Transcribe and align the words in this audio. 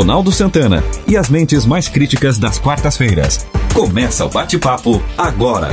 Ronaldo 0.00 0.32
Santana 0.32 0.78
e 1.06 1.14
as 1.14 1.28
mentes 1.28 1.66
mais 1.66 1.86
críticas 1.86 2.38
das 2.38 2.58
quartas-feiras. 2.58 3.46
Começa 3.74 4.24
o 4.24 4.30
bate-papo 4.30 4.92
agora. 5.18 5.68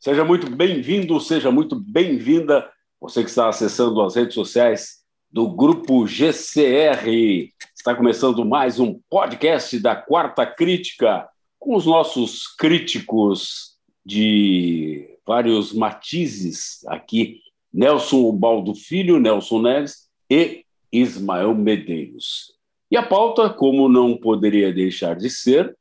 Seja 0.00 0.24
muito 0.24 0.48
bem-vindo, 0.48 1.20
seja 1.20 1.50
muito 1.50 1.78
bem-vinda, 1.78 2.66
você 2.98 3.22
que 3.22 3.28
está 3.28 3.50
acessando 3.50 4.00
as 4.00 4.16
redes 4.16 4.32
sociais 4.32 5.02
do 5.30 5.46
Grupo 5.46 6.06
GCR. 6.06 7.50
Está 7.76 7.94
começando 7.94 8.42
mais 8.42 8.80
um 8.80 8.98
podcast 9.10 9.78
da 9.78 9.94
Quarta 9.94 10.46
Crítica, 10.46 11.28
com 11.58 11.76
os 11.76 11.84
nossos 11.84 12.46
críticos 12.56 13.74
de 14.06 15.18
vários 15.26 15.70
matizes 15.74 16.82
aqui, 16.86 17.40
Nelson 17.70 18.32
Baldo 18.32 18.74
Filho, 18.74 19.20
Nelson 19.20 19.60
Neves 19.60 20.04
e 20.30 20.63
Ismael 20.94 21.54
Medeiros. 21.54 22.52
E 22.90 22.96
a 22.96 23.02
pauta, 23.02 23.50
como 23.50 23.88
não 23.88 24.16
poderia 24.16 24.72
deixar 24.72 25.16
de 25.16 25.28
ser, 25.28 25.76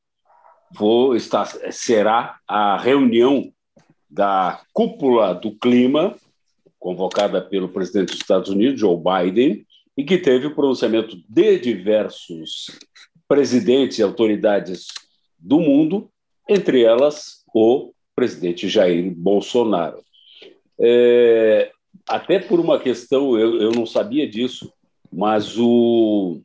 vou 0.73 1.15
estar, 1.15 1.45
será 1.71 2.37
a 2.47 2.77
reunião 2.77 3.53
da 4.09 4.61
cúpula 4.73 5.33
do 5.33 5.51
clima, 5.51 6.15
convocada 6.79 7.41
pelo 7.41 7.69
presidente 7.69 8.09
dos 8.09 8.17
Estados 8.17 8.49
Unidos, 8.49 8.79
Joe 8.79 8.97
Biden, 8.97 9.65
e 9.95 10.03
que 10.03 10.17
teve 10.17 10.47
o 10.47 10.55
pronunciamento 10.55 11.15
de 11.29 11.59
diversos 11.59 12.65
presidentes 13.27 13.99
e 13.99 14.03
autoridades 14.03 14.87
do 15.37 15.59
mundo, 15.59 16.09
entre 16.49 16.83
elas 16.83 17.43
o 17.53 17.93
presidente 18.15 18.67
Jair 18.67 19.13
Bolsonaro. 19.15 20.03
É, 20.79 21.71
até 22.07 22.39
por 22.39 22.59
uma 22.59 22.79
questão, 22.79 23.37
eu, 23.37 23.61
eu 23.61 23.71
não 23.71 23.85
sabia 23.85 24.27
disso, 24.27 24.71
mas 25.13 25.57
o, 25.59 26.41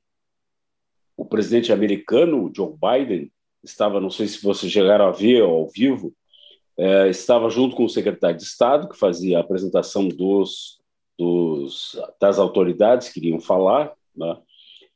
o 1.17 1.25
presidente 1.25 1.73
americano, 1.73 2.53
Joe 2.55 2.71
Biden, 2.73 3.33
estava, 3.65 4.01
não 4.01 4.11
sei 4.11 4.29
se 4.29 4.43
vocês 4.43 4.71
chegaram 4.71 5.07
a 5.07 5.11
ver 5.11 5.43
ao 5.43 5.67
vivo, 5.69 6.15
é, 6.77 7.09
estava 7.09 7.49
junto 7.49 7.75
com 7.75 7.85
o 7.85 7.89
secretário 7.89 8.37
de 8.37 8.43
Estado, 8.43 8.89
que 8.89 8.99
fazia 8.99 9.39
a 9.39 9.41
apresentação 9.41 10.07
dos, 10.07 10.79
dos, 11.19 11.99
das 12.21 12.39
autoridades 12.39 13.09
que 13.09 13.19
iriam 13.19 13.41
falar, 13.41 13.93
né? 14.15 14.37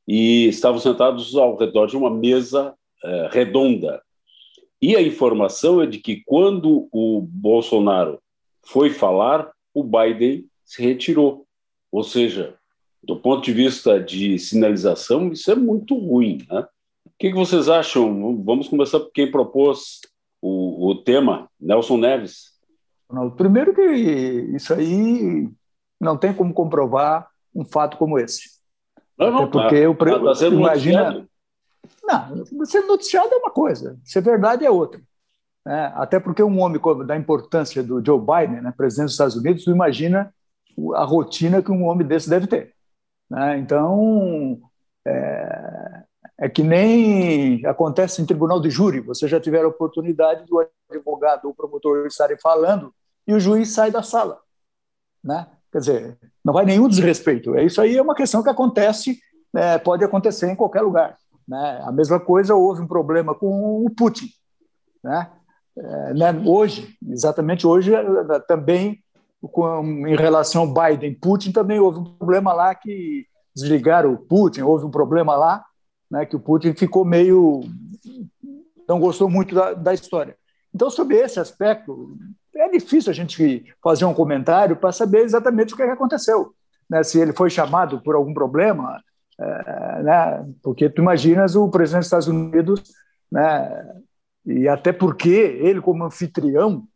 e 0.07 0.47
estavam 0.49 0.79
sentados 0.79 1.35
ao 1.35 1.57
redor 1.57 1.87
de 1.87 1.97
uma 1.97 2.11
mesa 2.11 2.75
é, 3.03 3.29
redonda. 3.33 4.03
E 4.81 4.95
a 4.95 5.01
informação 5.03 5.81
é 5.81 5.87
de 5.87 5.99
que 5.99 6.23
quando 6.27 6.89
o 6.93 7.23
Bolsonaro 7.23 8.21
foi 8.65 8.91
falar, 8.91 9.51
o 9.73 9.83
Biden 9.83 10.45
se 10.65 10.83
retirou. 10.83 11.47
Ou 11.91 12.03
seja, 12.03 12.59
do 13.03 13.17
ponto 13.17 13.43
de 13.45 13.53
vista 13.53 13.99
de 14.01 14.39
sinalização, 14.39 15.33
isso 15.33 15.51
é 15.51 15.55
muito 15.55 15.99
ruim. 15.99 16.47
Né? 16.49 16.67
O 17.05 17.11
que, 17.19 17.33
vocês 17.33 17.69
acham? 17.69 18.43
Vamos 18.43 18.69
começar 18.69 19.01
por 19.01 19.11
quem 19.13 19.31
propôs 19.31 20.01
o, 20.41 20.91
o 20.91 21.03
tema, 21.03 21.49
Nelson 21.61 21.97
Neves. 21.97 22.53
Primeiro 23.37 23.75
que 23.75 23.83
isso 23.83 24.73
aí 24.73 25.49
não 26.01 26.17
tem 26.17 26.33
como 26.33 26.55
comprovar 26.55 27.29
um 27.55 27.65
fato 27.65 27.97
como 27.97 28.19
esse. 28.19 28.51
Não, 29.19 29.31
não, 29.31 29.43
Até 29.43 29.51
porque 29.51 29.77
tá, 29.77 30.11
eu, 30.11 30.25
tá 30.25 30.35
sendo 30.35 30.57
imagina. 30.57 31.03
noticiado. 31.11 31.33
Não, 32.05 32.65
ser 32.67 32.81
noticiado 32.83 33.29
é 33.33 33.37
uma 33.37 33.51
coisa, 33.51 33.99
ser 34.05 34.23
verdade 34.23 34.65
é 34.65 34.71
outra. 34.71 35.01
Né? 35.65 35.93
Até 35.95 36.19
porque 36.19 36.43
um 36.43 36.61
homem 36.61 36.81
da 37.07 37.17
importância 37.17 37.83
do 37.83 38.05
Joe 38.05 38.19
Biden, 38.19 38.63
né, 38.63 38.73
presidente 38.77 39.07
dos 39.07 39.15
Estados 39.15 39.37
Unidos, 39.37 39.67
imagina 39.67 40.33
a 40.95 41.05
rotina 41.05 41.63
que 41.63 41.71
um 41.71 41.85
homem 41.85 42.07
desse 42.07 42.31
deve 42.31 42.47
ter. 42.47 42.75
Né? 43.33 43.59
Então, 43.59 44.61
é, 45.07 46.03
é, 46.39 46.49
que 46.51 46.63
nem 46.63 47.65
acontece 47.65 48.21
em 48.21 48.27
tribunal 48.27 48.61
de 48.61 48.69
júri. 48.69 49.01
Você 49.01 49.27
já 49.27 49.41
tiver 49.41 49.65
a 49.65 49.69
oportunidade 49.69 50.45
do 50.45 50.63
advogado 50.91 51.47
ou 51.47 51.55
promotor 51.55 52.07
estarem 52.07 52.37
falando 52.39 52.95
e 53.27 53.33
o 53.33 53.41
juiz 53.41 53.73
sai 53.73 53.91
da 53.91 54.03
sala. 54.03 54.39
Né? 55.25 55.47
Quer 55.73 55.79
dizer, 55.79 56.19
não 56.45 56.53
vai 56.53 56.67
nenhum 56.67 56.87
desrespeito. 56.87 57.55
É 57.55 57.65
Isso 57.65 57.81
aí 57.81 57.97
é 57.97 58.03
uma 58.03 58.15
questão 58.15 58.43
que 58.43 58.51
acontece, 58.51 59.19
é, 59.57 59.79
pode 59.79 60.05
acontecer 60.05 60.51
em 60.51 60.57
qualquer 60.57 60.83
lugar. 60.83 61.17
Né? 61.49 61.81
A 61.87 61.91
mesma 61.91 62.21
coisa, 62.21 62.55
houve 62.55 62.83
um 62.83 62.87
problema 62.87 63.35
com 63.35 63.83
o 63.83 63.89
Putin. 63.89 64.27
Né? 65.03 65.31
É, 65.75 66.15
né? 66.15 66.43
Hoje, 66.45 66.95
exatamente 67.09 67.67
hoje, 67.67 67.95
é, 67.95 68.41
também 68.41 69.03
com, 69.49 70.07
em 70.07 70.17
relação 70.17 70.63
ao 70.63 70.75
Biden 70.75 71.15
Putin, 71.15 71.53
também 71.53 71.81
houve 71.81 71.99
um 71.99 72.05
problema 72.05 72.53
lá 72.53 72.75
que 72.75 73.27
desligaram 73.55 74.13
o 74.13 74.19
Putin, 74.19 74.63
houve 74.63 74.85
um 74.85 74.91
problema 74.91 75.37
lá 75.37 75.65
né, 76.11 76.27
que 76.27 76.37
o 76.37 76.41
Putin 76.41 76.75
ficou 76.75 77.05
meio. 77.05 77.63
não 78.89 79.01
gostou 79.01 79.29
muito 79.29 79.55
da, 79.55 79.75
da 79.75 79.95
história. 79.95 80.37
Então, 80.75 80.91
sobre 80.91 81.17
esse 81.17 81.41
aspecto, 81.41 82.17
é 82.55 82.69
difícil 82.69 83.11
a 83.11 83.15
gente 83.15 83.65
fazer 83.83 84.05
um 84.05 84.15
comentário 84.15 84.77
para 84.77 84.93
saber 84.93 85.23
exatamente 85.23 85.73
o 85.73 85.77
que, 85.77 85.83
é 85.83 85.87
que 85.87 85.93
aconteceu. 85.93 86.55
Né? 86.89 87.03
Se 87.03 87.19
ele 87.19 87.33
foi 87.33 87.51
chamado 87.51 88.01
por 88.01 88.15
algum 88.15 88.33
problema, 88.33 89.03
é, 89.39 90.03
né? 90.03 90.47
porque 90.63 90.89
tu 90.89 91.03
imaginas 91.03 91.57
o 91.57 91.69
presidente 91.69 92.01
dos 92.01 92.07
Estados 92.07 92.29
Unidos, 92.29 92.83
né? 93.31 93.95
e 94.47 94.69
até 94.69 94.93
porque 94.93 95.31
ele, 95.31 95.81
como 95.81 96.05
anfitrião, 96.05 96.87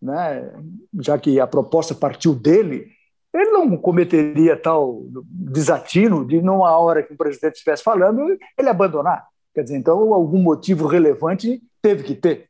né, 0.00 0.52
já 1.00 1.18
que 1.18 1.40
a 1.40 1.46
proposta 1.46 1.94
partiu 1.94 2.34
dele, 2.34 2.86
ele 3.34 3.50
não 3.50 3.76
cometeria 3.76 4.56
tal 4.56 5.02
desatino 5.24 6.26
de, 6.26 6.40
numa 6.40 6.76
hora 6.78 7.02
que 7.02 7.12
o 7.12 7.16
presidente 7.16 7.54
estivesse 7.54 7.82
falando, 7.82 8.20
ele 8.58 8.68
abandonar. 8.68 9.26
Quer 9.54 9.62
dizer, 9.62 9.76
então, 9.76 10.14
algum 10.14 10.38
motivo 10.38 10.86
relevante 10.86 11.60
teve 11.82 12.04
que 12.04 12.14
ter. 12.14 12.48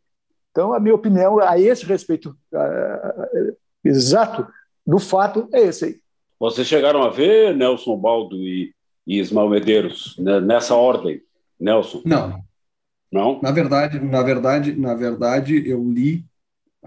Então, 0.50 0.72
a 0.72 0.81
minha 0.81 0.94
opinião 0.94 1.38
a 1.38 1.59
esse 1.59 1.84
respeito 1.84 2.36
uh, 2.53 3.56
exato 3.84 4.47
do 4.86 4.98
fato 4.98 5.48
é 5.53 5.60
esse 5.60 5.84
aí. 5.84 6.00
Vocês 6.38 6.66
chegaram 6.66 7.03
a 7.03 7.10
ver 7.10 7.54
Nelson 7.56 7.97
Baldo 7.97 8.36
e, 8.36 8.72
e 9.06 9.19
Ismael 9.19 9.48
Medeiros 9.48 10.16
né, 10.19 10.41
nessa 10.41 10.75
ordem, 10.75 11.20
Nelson? 11.59 12.03
Não. 12.04 12.42
Não? 13.10 13.41
Na 13.41 13.50
verdade, 13.50 13.98
na 13.98 14.22
verdade, 14.22 14.76
na 14.76 14.94
verdade, 14.94 15.69
eu 15.69 15.82
li 15.82 16.25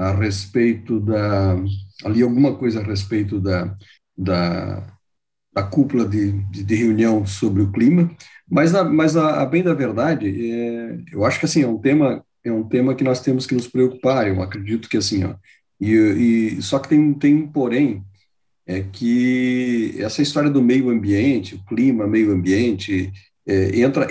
a 0.02 0.12
respeito 0.16 1.00
da 1.00 1.56
ali 2.04 2.24
alguma 2.24 2.56
coisa 2.56 2.80
a 2.80 2.84
respeito 2.84 3.40
da 3.40 3.76
da, 4.18 4.86
da 5.54 5.64
cúpula 5.64 6.08
de, 6.08 6.32
de, 6.50 6.64
de 6.64 6.76
reunião 6.76 7.26
sobre 7.26 7.62
o 7.62 7.72
clima, 7.72 8.12
mas 8.50 8.76
a, 8.76 8.84
mas 8.84 9.16
a, 9.16 9.42
a 9.42 9.46
bem 9.46 9.64
da 9.64 9.74
verdade, 9.74 10.52
é, 10.52 10.98
eu 11.12 11.26
acho 11.26 11.40
que 11.40 11.46
assim 11.46 11.64
é 11.64 11.68
um 11.68 11.78
tema 11.78 12.24
é 12.44 12.52
um 12.52 12.64
tema 12.64 12.96
que 12.96 13.04
nós 13.04 13.22
temos 13.22 13.46
que 13.46 13.54
nos 13.54 13.68
preocupar. 13.68 14.28
Eu 14.28 14.42
acredito 14.42 14.90
que 14.90 14.98
assim, 14.98 15.24
ó, 15.24 15.36
e, 15.80 16.58
e 16.58 16.62
só 16.62 16.80
que 16.80 16.90
tem 16.90 17.14
tem 17.14 17.36
um 17.36 17.48
porém 17.48 18.04
é 18.66 18.82
que 18.82 19.96
essa 20.00 20.22
história 20.22 20.50
do 20.50 20.62
meio 20.62 20.90
ambiente, 20.90 21.56
o 21.56 21.66
clima, 21.66 22.08
meio 22.08 22.32
ambiente, 22.32 23.12
é, 23.48 23.80
entra 23.80 24.08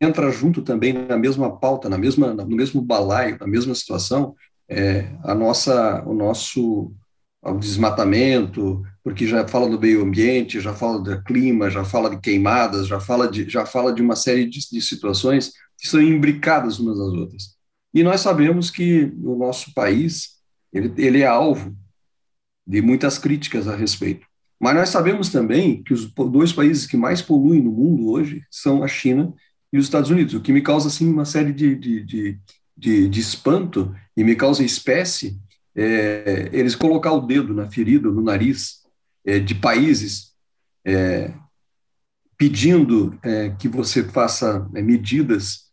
entra 0.00 0.30
junto 0.32 0.62
também 0.62 0.92
na 0.92 1.16
mesma 1.16 1.56
pauta, 1.58 1.88
na 1.88 1.98
mesma 1.98 2.34
no 2.34 2.56
mesmo 2.56 2.82
balaio, 2.82 3.38
na 3.40 3.46
mesma 3.46 3.74
situação, 3.74 4.34
é, 4.72 5.12
a 5.22 5.34
nossa, 5.34 6.02
o 6.06 6.14
nosso 6.14 6.94
o 7.42 7.58
desmatamento, 7.58 8.82
porque 9.02 9.26
já 9.26 9.46
fala 9.48 9.68
do 9.68 9.80
meio 9.80 10.02
ambiente, 10.02 10.60
já 10.60 10.72
fala 10.72 11.00
do 11.00 11.22
clima, 11.24 11.68
já 11.68 11.84
fala 11.84 12.08
de 12.10 12.20
queimadas, 12.20 12.86
já 12.86 13.00
fala 13.00 13.28
de, 13.28 13.48
já 13.48 13.66
fala 13.66 13.92
de 13.92 14.00
uma 14.00 14.14
série 14.14 14.46
de, 14.46 14.60
de 14.70 14.80
situações 14.80 15.52
que 15.76 15.88
são 15.88 16.00
imbricadas 16.00 16.78
umas 16.78 16.98
às 17.00 17.12
outras. 17.12 17.56
E 17.92 18.02
nós 18.02 18.20
sabemos 18.20 18.70
que 18.70 19.12
o 19.22 19.36
nosso 19.36 19.74
país 19.74 20.40
ele, 20.72 20.92
ele 20.96 21.20
é 21.22 21.26
alvo 21.26 21.76
de 22.66 22.80
muitas 22.80 23.18
críticas 23.18 23.66
a 23.66 23.74
respeito. 23.74 24.26
Mas 24.58 24.76
nós 24.76 24.88
sabemos 24.90 25.28
também 25.28 25.82
que 25.82 25.92
os 25.92 26.06
dois 26.06 26.52
países 26.52 26.86
que 26.86 26.96
mais 26.96 27.20
poluem 27.20 27.60
no 27.60 27.72
mundo 27.72 28.08
hoje 28.08 28.42
são 28.48 28.84
a 28.84 28.88
China 28.88 29.34
e 29.72 29.78
os 29.78 29.86
Estados 29.86 30.10
Unidos, 30.10 30.34
o 30.34 30.40
que 30.40 30.52
me 30.52 30.62
causa 30.62 30.86
assim 30.86 31.10
uma 31.10 31.24
série 31.24 31.52
de, 31.52 31.74
de, 31.74 32.04
de, 32.04 32.38
de, 32.76 33.08
de 33.08 33.20
espanto 33.20 33.92
e 34.16 34.24
me 34.24 34.36
causa 34.36 34.62
espécie 34.64 35.38
é, 35.74 36.50
eles 36.52 36.74
colocar 36.74 37.12
o 37.12 37.20
dedo 37.20 37.54
na 37.54 37.70
ferida, 37.70 38.10
no 38.10 38.22
nariz 38.22 38.82
é, 39.24 39.38
de 39.38 39.54
países 39.54 40.32
é, 40.84 41.32
pedindo 42.36 43.18
é, 43.22 43.50
que 43.50 43.68
você 43.68 44.02
faça 44.04 44.68
é, 44.74 44.82
medidas 44.82 45.70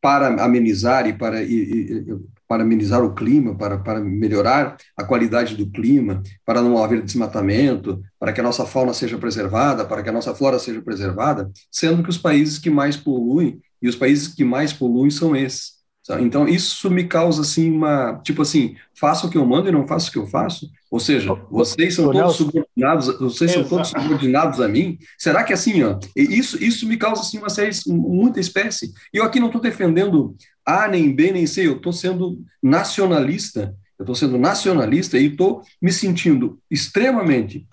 para 0.00 0.44
amenizar 0.44 1.06
e 1.06 1.14
para, 1.14 1.42
e, 1.42 1.54
e, 1.54 2.04
para 2.46 2.62
amenizar 2.62 3.02
o 3.02 3.14
clima, 3.14 3.56
para, 3.56 3.78
para 3.78 4.00
melhorar 4.00 4.76
a 4.94 5.02
qualidade 5.02 5.56
do 5.56 5.70
clima, 5.70 6.22
para 6.44 6.60
não 6.60 6.76
haver 6.76 7.02
desmatamento, 7.02 8.02
para 8.18 8.32
que 8.32 8.40
a 8.40 8.44
nossa 8.44 8.66
fauna 8.66 8.92
seja 8.92 9.16
preservada, 9.16 9.86
para 9.86 10.02
que 10.02 10.10
a 10.10 10.12
nossa 10.12 10.34
flora 10.34 10.58
seja 10.58 10.82
preservada, 10.82 11.50
sendo 11.70 12.02
que 12.02 12.10
os 12.10 12.18
países 12.18 12.58
que 12.58 12.68
mais 12.68 12.98
poluem, 12.98 13.60
e 13.80 13.88
os 13.88 13.96
países 13.96 14.28
que 14.28 14.44
mais 14.44 14.72
poluem 14.72 15.10
são 15.10 15.34
esses. 15.34 15.83
Então, 16.20 16.46
isso 16.46 16.90
me 16.90 17.04
causa, 17.04 17.40
assim, 17.40 17.70
uma... 17.70 18.20
Tipo 18.22 18.42
assim, 18.42 18.76
faça 18.94 19.26
o 19.26 19.30
que 19.30 19.38
eu 19.38 19.46
mando 19.46 19.68
e 19.68 19.72
não 19.72 19.86
faça 19.86 20.08
o 20.08 20.12
que 20.12 20.18
eu 20.18 20.26
faço? 20.26 20.70
Ou 20.90 21.00
seja, 21.00 21.32
vocês 21.50 21.94
são 21.94 22.12
todos 22.12 22.36
subordinados, 22.36 23.18
vocês 23.18 23.52
são 23.52 23.64
todos 23.64 23.88
subordinados 23.88 24.60
a 24.60 24.68
mim? 24.68 24.98
Será 25.18 25.42
que, 25.42 25.52
assim, 25.52 25.82
ó, 25.82 25.98
isso, 26.14 26.62
isso 26.62 26.86
me 26.86 26.98
causa, 26.98 27.22
assim, 27.22 27.38
uma 27.38 27.48
série, 27.48 27.70
muita 27.86 28.38
espécie? 28.38 28.92
E 29.12 29.16
eu 29.16 29.24
aqui 29.24 29.40
não 29.40 29.46
estou 29.46 29.62
defendendo 29.62 30.36
A, 30.64 30.86
nem 30.88 31.14
B, 31.14 31.32
nem 31.32 31.46
C, 31.46 31.66
eu 31.66 31.76
estou 31.76 31.92
sendo 31.92 32.38
nacionalista, 32.62 33.74
eu 33.98 34.02
estou 34.02 34.14
sendo 34.14 34.36
nacionalista 34.36 35.18
e 35.18 35.26
estou 35.26 35.62
me 35.80 35.90
sentindo 35.90 36.58
extremamente 36.70 37.66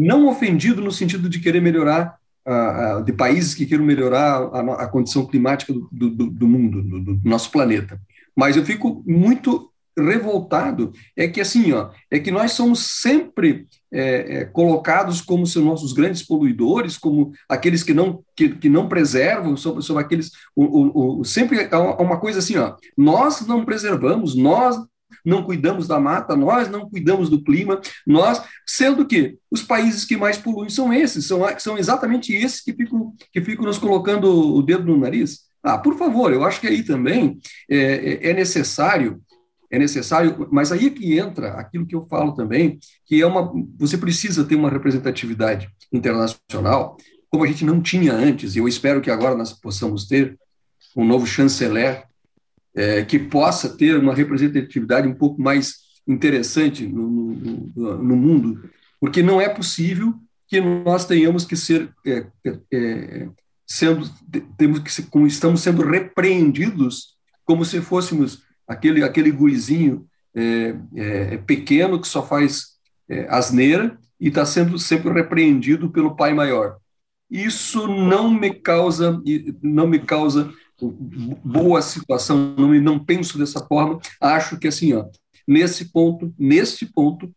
não 0.00 0.28
ofendido 0.28 0.80
no 0.80 0.92
sentido 0.92 1.28
de 1.28 1.40
querer 1.40 1.60
melhorar 1.60 2.17
de 3.04 3.12
países 3.12 3.54
que 3.54 3.66
queiram 3.66 3.84
melhorar 3.84 4.42
a, 4.52 4.84
a 4.84 4.86
condição 4.86 5.26
climática 5.26 5.72
do, 5.72 5.88
do, 5.90 6.30
do 6.30 6.48
mundo, 6.48 6.82
do, 6.82 7.00
do, 7.00 7.28
nosso 7.28 7.50
planeta. 7.50 8.00
Mas 8.36 8.56
eu 8.56 8.64
fico 8.64 9.02
muito 9.06 9.70
revoltado 9.98 10.92
é 11.16 11.26
que 11.26 11.40
assim 11.40 11.72
ó 11.72 11.90
é 12.08 12.20
que 12.20 12.30
nós 12.30 12.52
somos 12.52 13.00
sempre 13.00 13.66
é, 13.92 14.38
é, 14.38 14.44
colocados 14.44 15.20
como 15.20 15.42
os 15.42 15.56
nossos 15.56 15.92
grandes 15.92 16.22
poluidores 16.22 16.96
como 16.96 17.32
aqueles 17.48 17.82
que 17.82 17.92
não 17.92 18.22
que, 18.36 18.50
que 18.50 18.68
não 18.68 18.88
preservam 18.88 19.56
sobre, 19.56 19.82
sobre 19.82 20.04
aqueles 20.04 20.30
o, 20.54 20.64
o, 20.64 21.20
o, 21.20 21.24
sempre 21.24 21.68
há 21.68 22.00
uma 22.00 22.20
coisa 22.20 22.38
assim 22.38 22.56
ó 22.56 22.76
nós 22.96 23.44
não 23.44 23.64
preservamos 23.64 24.36
nós 24.36 24.76
não 25.24 25.42
cuidamos 25.42 25.86
da 25.86 25.98
mata, 25.98 26.36
nós 26.36 26.68
não 26.68 26.88
cuidamos 26.88 27.28
do 27.28 27.42
clima, 27.42 27.80
nós, 28.06 28.42
sendo 28.66 29.06
que 29.06 29.36
os 29.50 29.62
países 29.62 30.04
que 30.04 30.16
mais 30.16 30.36
poluem 30.36 30.70
são 30.70 30.92
esses, 30.92 31.26
são, 31.26 31.42
são 31.58 31.78
exatamente 31.78 32.32
esses 32.34 32.60
que 32.60 32.72
ficam, 32.72 33.14
que 33.32 33.40
ficam 33.40 33.64
nos 33.64 33.78
colocando 33.78 34.54
o 34.54 34.62
dedo 34.62 34.84
no 34.84 34.98
nariz. 34.98 35.40
Ah, 35.62 35.78
por 35.78 35.96
favor, 35.98 36.32
eu 36.32 36.44
acho 36.44 36.60
que 36.60 36.66
aí 36.68 36.82
também 36.82 37.38
é, 37.68 37.76
é, 37.76 38.30
é 38.30 38.34
necessário 38.34 39.20
é 39.70 39.78
necessário, 39.78 40.48
mas 40.50 40.72
aí 40.72 40.86
é 40.86 40.90
que 40.90 41.18
entra 41.18 41.52
aquilo 41.52 41.86
que 41.86 41.94
eu 41.94 42.06
falo 42.08 42.32
também, 42.32 42.78
que 43.04 43.20
é 43.20 43.26
uma, 43.26 43.52
você 43.78 43.98
precisa 43.98 44.44
ter 44.44 44.54
uma 44.54 44.70
representatividade 44.70 45.68
internacional, 45.92 46.96
como 47.30 47.44
a 47.44 47.46
gente 47.46 47.64
não 47.64 47.82
tinha 47.82 48.14
antes, 48.14 48.56
e 48.56 48.58
eu 48.58 48.66
espero 48.66 49.00
que 49.00 49.10
agora 49.10 49.34
nós 49.34 49.52
possamos 49.52 50.06
ter 50.06 50.38
um 50.96 51.04
novo 51.04 51.26
chanceler 51.26 52.04
é, 52.78 53.04
que 53.04 53.18
possa 53.18 53.68
ter 53.76 53.98
uma 53.98 54.14
representatividade 54.14 55.08
um 55.08 55.14
pouco 55.14 55.42
mais 55.42 55.78
interessante 56.06 56.86
no, 56.86 57.10
no, 57.10 57.98
no, 57.98 58.16
mundo, 58.16 58.70
porque 59.00 59.20
não 59.20 59.40
é 59.40 59.48
possível 59.48 60.14
que 60.46 60.60
nós 60.60 61.04
tenhamos 61.04 61.44
que 61.44 61.56
ser 61.56 61.90
é, 62.06 62.24
é, 62.72 63.28
sendo 63.66 64.08
temos 64.56 64.78
que 64.78 65.02
como 65.10 65.26
estamos 65.26 65.60
sendo 65.60 65.82
repreendidos 65.82 67.16
como 67.44 67.64
se 67.64 67.80
fôssemos 67.80 68.44
aquele 68.66 69.02
aquele 69.02 69.32
gurizinho 69.32 70.06
é, 70.34 70.76
é, 70.94 71.36
pequeno 71.38 72.00
que 72.00 72.06
só 72.06 72.24
faz 72.24 72.76
é, 73.08 73.26
asneira 73.28 73.98
e 74.20 74.28
está 74.28 74.46
sendo 74.46 74.78
sempre 74.78 75.12
repreendido 75.12 75.90
pelo 75.90 76.14
pai 76.14 76.32
maior. 76.32 76.76
Isso 77.28 77.88
não 77.88 78.30
me 78.30 78.54
causa 78.54 79.20
não 79.60 79.86
me 79.86 79.98
causa 79.98 80.50
boa 80.80 81.82
situação, 81.82 82.54
não, 82.56 82.72
não 82.74 82.98
penso 82.98 83.38
dessa 83.38 83.64
forma. 83.66 83.98
Acho 84.20 84.58
que, 84.58 84.68
assim, 84.68 84.94
ó, 84.94 85.06
nesse 85.46 85.92
ponto, 85.92 86.32
neste 86.38 86.86
ponto, 86.86 87.30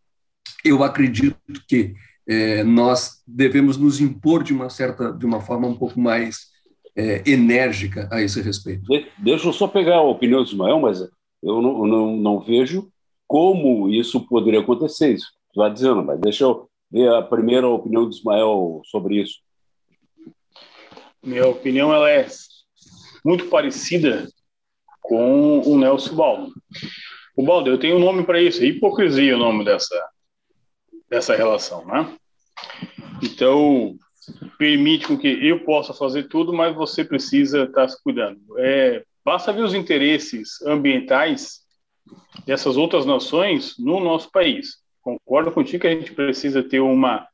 eu 0.64 0.84
acredito 0.84 1.38
que 1.68 1.94
é, 2.28 2.64
nós 2.64 3.22
devemos 3.26 3.78
nos 3.78 4.00
impor 4.00 4.44
de 4.44 4.54
uma 4.54 4.70
certa, 4.70 5.12
de 5.12 5.26
uma 5.26 5.42
forma 5.42 5.68
um 5.68 5.76
pouco 5.76 6.00
mais 6.00 6.52
é, 6.96 7.24
enérgica 7.26 8.08
a 8.12 8.22
esse 8.22 8.42
respeito. 8.42 8.84
Deixa 9.18 9.48
eu 9.48 9.54
só 9.54 9.68
pegar 9.68 9.98
a 9.98 10.02
opinião 10.02 10.44
do 10.44 10.48
Ismael, 10.48 10.80
mas 10.80 11.02
eu 11.42 11.62
não, 11.62 11.86
não, 11.86 12.18
não 12.18 12.40
vejo 12.40 12.92
como 13.28 13.90
isso 13.90 14.28
poderia 14.28 14.60
acontecer, 14.60 15.14
isso 15.14 15.32
está 15.50 15.70
dizendo, 15.70 16.04
mas 16.04 16.20
deixa 16.20 16.44
eu 16.44 16.70
ver 16.92 17.10
a 17.14 17.22
primeira 17.22 17.68
opinião 17.68 18.04
do 18.04 18.14
Ismael 18.14 18.82
sobre 18.86 19.22
isso. 19.22 19.40
Minha 21.24 21.48
opinião 21.48 21.94
ela 21.94 22.10
é 22.10 22.28
muito 23.24 23.48
parecida 23.48 24.28
com 25.02 25.60
o 25.60 25.78
Nelson 25.78 26.16
Baldo. 26.16 26.54
O 27.36 27.44
Baldo, 27.44 27.70
eu 27.70 27.78
tenho 27.78 27.98
um 27.98 28.00
nome 28.00 28.24
para 28.24 28.42
isso, 28.42 28.62
é 28.62 28.68
hipocrisia 28.68 29.36
o 29.36 29.40
nome 29.40 29.66
dessa, 29.66 30.10
dessa 31.10 31.36
relação, 31.36 31.86
né? 31.86 32.14
Então, 33.24 33.96
permite 34.58 35.08
com 35.08 35.18
que 35.18 35.28
eu 35.28 35.64
possa 35.64 35.94
fazer 35.94 36.28
tudo, 36.28 36.54
mas 36.54 36.76
você 36.76 37.04
precisa 37.04 37.64
estar 37.64 37.88
se 37.88 38.02
cuidando. 38.04 38.40
É, 38.58 39.04
basta 39.24 39.54
ver 39.54 39.64
os 39.64 39.74
interesses 39.74 40.62
ambientais 40.64 41.62
dessas 42.46 42.78
outras 42.78 43.06
nações 43.06 43.76
no 43.78 44.00
nosso 44.00 44.32
país. 44.32 44.82
Concordo 45.02 45.52
contigo 45.52 45.82
que 45.82 45.88
a 45.88 45.96
gente 45.96 46.14
precisa 46.14 46.62
ter 46.62 46.80
uma 46.80 47.28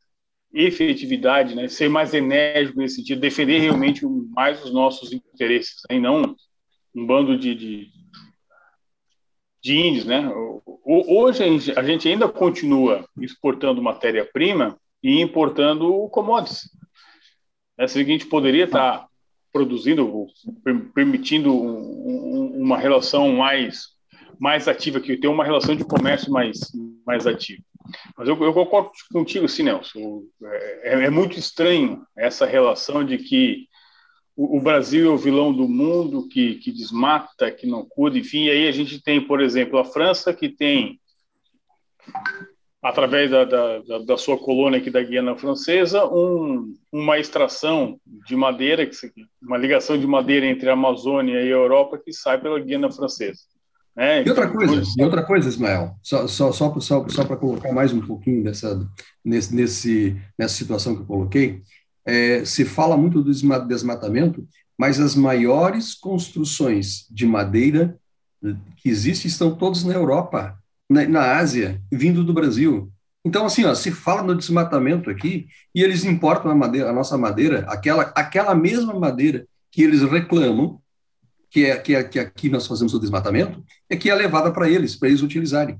efetividade, 0.65 1.55
né, 1.55 1.67
ser 1.67 1.89
mais 1.89 2.13
enérgico 2.13 2.79
nesse 2.79 2.95
sentido, 2.95 3.21
defender 3.21 3.59
realmente 3.59 4.05
mais 4.05 4.63
os 4.63 4.73
nossos 4.73 5.13
interesses, 5.13 5.81
né, 5.89 5.97
e 5.97 5.99
não 5.99 6.35
um 6.95 7.05
bando 7.05 7.37
de, 7.37 7.53
de, 7.53 7.87
de 9.61 9.77
índios. 9.77 10.05
Né? 10.05 10.31
Hoje 10.83 11.43
a 11.75 11.83
gente 11.83 12.09
ainda 12.09 12.27
continua 12.27 13.07
exportando 13.21 13.81
matéria-prima 13.81 14.79
e 15.03 15.21
importando 15.21 16.09
commodities. 16.09 16.69
É 17.77 17.87
se 17.87 17.99
a 17.99 18.03
gente 18.03 18.25
poderia 18.25 18.65
estar 18.65 19.07
produzindo, 19.53 20.25
permitindo 20.93 21.53
uma 21.53 22.77
relação 22.77 23.31
mais 23.33 23.95
mais 24.39 24.67
ativa, 24.67 24.99
que 24.99 25.17
ter 25.17 25.27
uma 25.27 25.43
relação 25.43 25.75
de 25.75 25.83
comércio 25.83 26.31
mais, 26.31 26.59
mais 27.05 27.25
ativa. 27.25 27.63
Mas 28.17 28.27
eu, 28.27 28.41
eu 28.43 28.53
concordo 28.53 28.91
contigo, 29.11 29.47
sim, 29.47 29.63
Nelson. 29.63 30.23
É, 30.83 31.05
é, 31.05 31.09
muito 31.09 31.37
estranho 31.37 32.05
essa 32.15 32.45
relação 32.45 33.03
de 33.03 33.17
que 33.17 33.67
o, 34.35 34.57
o, 34.57 34.61
Brasil 34.61 35.09
é 35.09 35.13
o 35.13 35.17
vilão 35.17 35.53
do 35.53 35.67
mundo, 35.67 36.27
que, 36.27 36.55
que 36.55 36.71
desmata, 36.71 37.51
que 37.51 37.65
não 37.65 37.85
cuida, 37.85 38.17
enfim. 38.17 38.45
E 38.45 38.51
aí 38.51 38.67
a 38.67 38.71
gente 38.71 39.01
tem, 39.01 39.21
por 39.21 39.41
exemplo, 39.41 39.79
a 39.79 39.85
França, 39.85 40.33
que 40.33 40.49
tem, 40.49 40.99
através 42.81 43.31
da, 43.31 43.45
da, 43.45 43.79
da 44.05 44.17
sua 44.17 44.37
colônia 44.37 44.79
aqui 44.79 44.89
da 44.89 45.01
Guiana 45.01 45.35
Francesa, 45.35 46.05
um, 46.05 46.75
uma 46.91 47.17
extração 47.17 47.99
de 48.05 48.35
madeira, 48.35 48.87
uma 49.41 49.57
ligação 49.57 49.97
de 49.97 50.05
madeira 50.05 50.45
entre 50.45 50.69
a 50.69 50.73
Amazônia 50.73 51.41
e 51.41 51.47
a 51.47 51.55
Europa 51.55 51.97
que 51.97 52.13
sai 52.13 52.39
pela 52.39 52.59
Guiana 52.59 52.91
Francesa. 52.91 53.56
É, 53.97 54.23
e 54.23 54.29
outra 54.29 54.47
coisa, 54.47 54.83
e 54.95 55.03
outra 55.03 55.23
coisa, 55.23 55.49
Ismael, 55.49 55.95
só, 56.03 56.27
só, 56.27 56.51
só, 56.51 56.79
só, 56.79 57.07
só 57.09 57.25
para 57.25 57.35
colocar 57.35 57.73
mais 57.73 57.91
um 57.91 57.99
pouquinho 57.99 58.43
dessa, 58.43 58.87
nesse, 59.25 59.55
nesse, 59.55 60.21
nessa 60.37 60.53
situação 60.53 60.95
que 60.95 61.01
eu 61.01 61.05
coloquei, 61.05 61.63
é, 62.05 62.45
se 62.45 62.63
fala 62.63 62.95
muito 62.95 63.23
do 63.23 63.31
desmatamento, 63.67 64.47
mas 64.77 64.99
as 64.99 65.15
maiores 65.15 65.95
construções 65.95 67.07
de 67.09 67.25
madeira 67.25 67.97
que 68.77 68.87
existem 68.87 69.27
estão 69.27 69.55
todas 69.55 69.83
na 69.83 69.95
Europa, 69.95 70.55
na, 70.87 71.07
na 71.07 71.37
Ásia, 71.37 71.81
vindo 71.91 72.23
do 72.23 72.33
Brasil. 72.33 72.91
Então, 73.25 73.47
assim, 73.47 73.65
ó, 73.65 73.73
se 73.73 73.91
fala 73.91 74.21
no 74.21 74.35
desmatamento 74.35 75.09
aqui 75.09 75.47
e 75.73 75.81
eles 75.81 76.05
importam 76.05 76.51
a, 76.51 76.55
madeira, 76.55 76.89
a 76.89 76.93
nossa 76.93 77.17
madeira, 77.17 77.65
aquela, 77.67 78.03
aquela 78.15 78.53
mesma 78.53 78.93
madeira 78.93 79.47
que 79.71 79.81
eles 79.81 80.03
reclamam 80.03 80.79
que 81.49 81.65
é, 81.65 81.77
que 81.77 81.95
é 81.95 82.03
que 82.03 82.19
aqui 82.19 82.49
nós 82.49 82.67
fazemos 82.67 82.93
o 82.93 82.99
desmatamento, 82.99 83.63
é 83.89 83.95
que 83.95 84.09
é 84.09 84.15
levada 84.15 84.51
para 84.51 84.69
eles, 84.69 84.95
para 84.95 85.09
eles 85.09 85.21
utilizarem. 85.21 85.79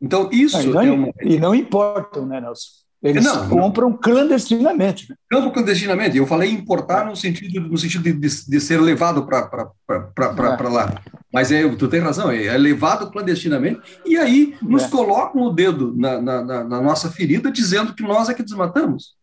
Então, 0.00 0.28
isso 0.32 0.60
e 0.60 0.66
não, 0.66 0.80
é 0.80 0.90
uma... 0.92 1.12
E 1.22 1.38
não 1.38 1.54
importam, 1.54 2.26
né, 2.26 2.40
Nelson? 2.40 2.78
Eles 3.00 3.24
não, 3.24 3.48
compram 3.48 3.90
não. 3.90 3.96
clandestinamente. 3.96 5.08
Né? 5.08 5.16
Compram 5.30 5.52
clandestinamente. 5.52 6.16
Eu 6.16 6.26
falei 6.26 6.50
importar 6.50 7.06
no 7.06 7.14
sentido, 7.14 7.60
no 7.60 7.78
sentido 7.78 8.02
de, 8.02 8.12
de, 8.12 8.46
de 8.46 8.60
ser 8.60 8.80
levado 8.80 9.24
para 9.24 9.70
é. 9.88 10.68
lá. 10.68 11.00
Mas 11.32 11.52
é, 11.52 11.68
tu 11.76 11.86
tem 11.86 12.00
razão, 12.00 12.30
é, 12.30 12.46
é 12.46 12.58
levado 12.58 13.10
clandestinamente, 13.10 13.80
e 14.04 14.16
aí 14.16 14.56
nos 14.60 14.84
é. 14.84 14.88
colocam 14.88 15.42
o 15.42 15.52
dedo 15.52 15.94
na, 15.96 16.20
na, 16.20 16.64
na, 16.64 16.82
nossa 16.82 17.10
ferida, 17.10 17.52
dizendo 17.52 17.94
que 17.94 18.02
nós 18.02 18.28
é 18.28 18.34
que 18.34 18.42
desmatamos. 18.42 19.17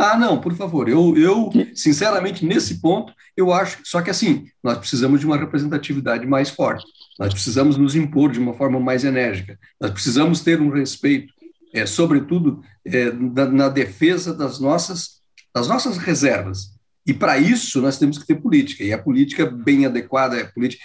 Ah, 0.00 0.16
não, 0.16 0.40
por 0.40 0.54
favor, 0.54 0.88
eu, 0.88 1.16
eu, 1.18 1.50
sinceramente, 1.74 2.46
nesse 2.46 2.80
ponto, 2.80 3.12
eu 3.36 3.52
acho, 3.52 3.80
só 3.82 4.00
que 4.00 4.10
assim, 4.10 4.46
nós 4.62 4.78
precisamos 4.78 5.18
de 5.18 5.26
uma 5.26 5.36
representatividade 5.36 6.24
mais 6.24 6.50
forte, 6.50 6.84
nós 7.18 7.34
precisamos 7.34 7.76
nos 7.76 7.96
impor 7.96 8.30
de 8.30 8.38
uma 8.38 8.54
forma 8.54 8.78
mais 8.78 9.02
enérgica, 9.02 9.58
nós 9.80 9.90
precisamos 9.90 10.40
ter 10.40 10.60
um 10.60 10.70
respeito, 10.70 11.34
é, 11.74 11.84
sobretudo, 11.84 12.62
é, 12.84 13.10
na, 13.10 13.46
na 13.46 13.68
defesa 13.68 14.32
das 14.32 14.60
nossas, 14.60 15.20
das 15.52 15.66
nossas 15.66 15.98
reservas, 15.98 16.78
e 17.04 17.12
para 17.12 17.36
isso 17.36 17.82
nós 17.82 17.98
temos 17.98 18.18
que 18.18 18.26
ter 18.26 18.36
política, 18.36 18.84
e 18.84 18.92
a 18.92 18.98
política 18.98 19.46
bem 19.46 19.84
adequada, 19.84 20.36
é 20.36 20.44
política, 20.44 20.80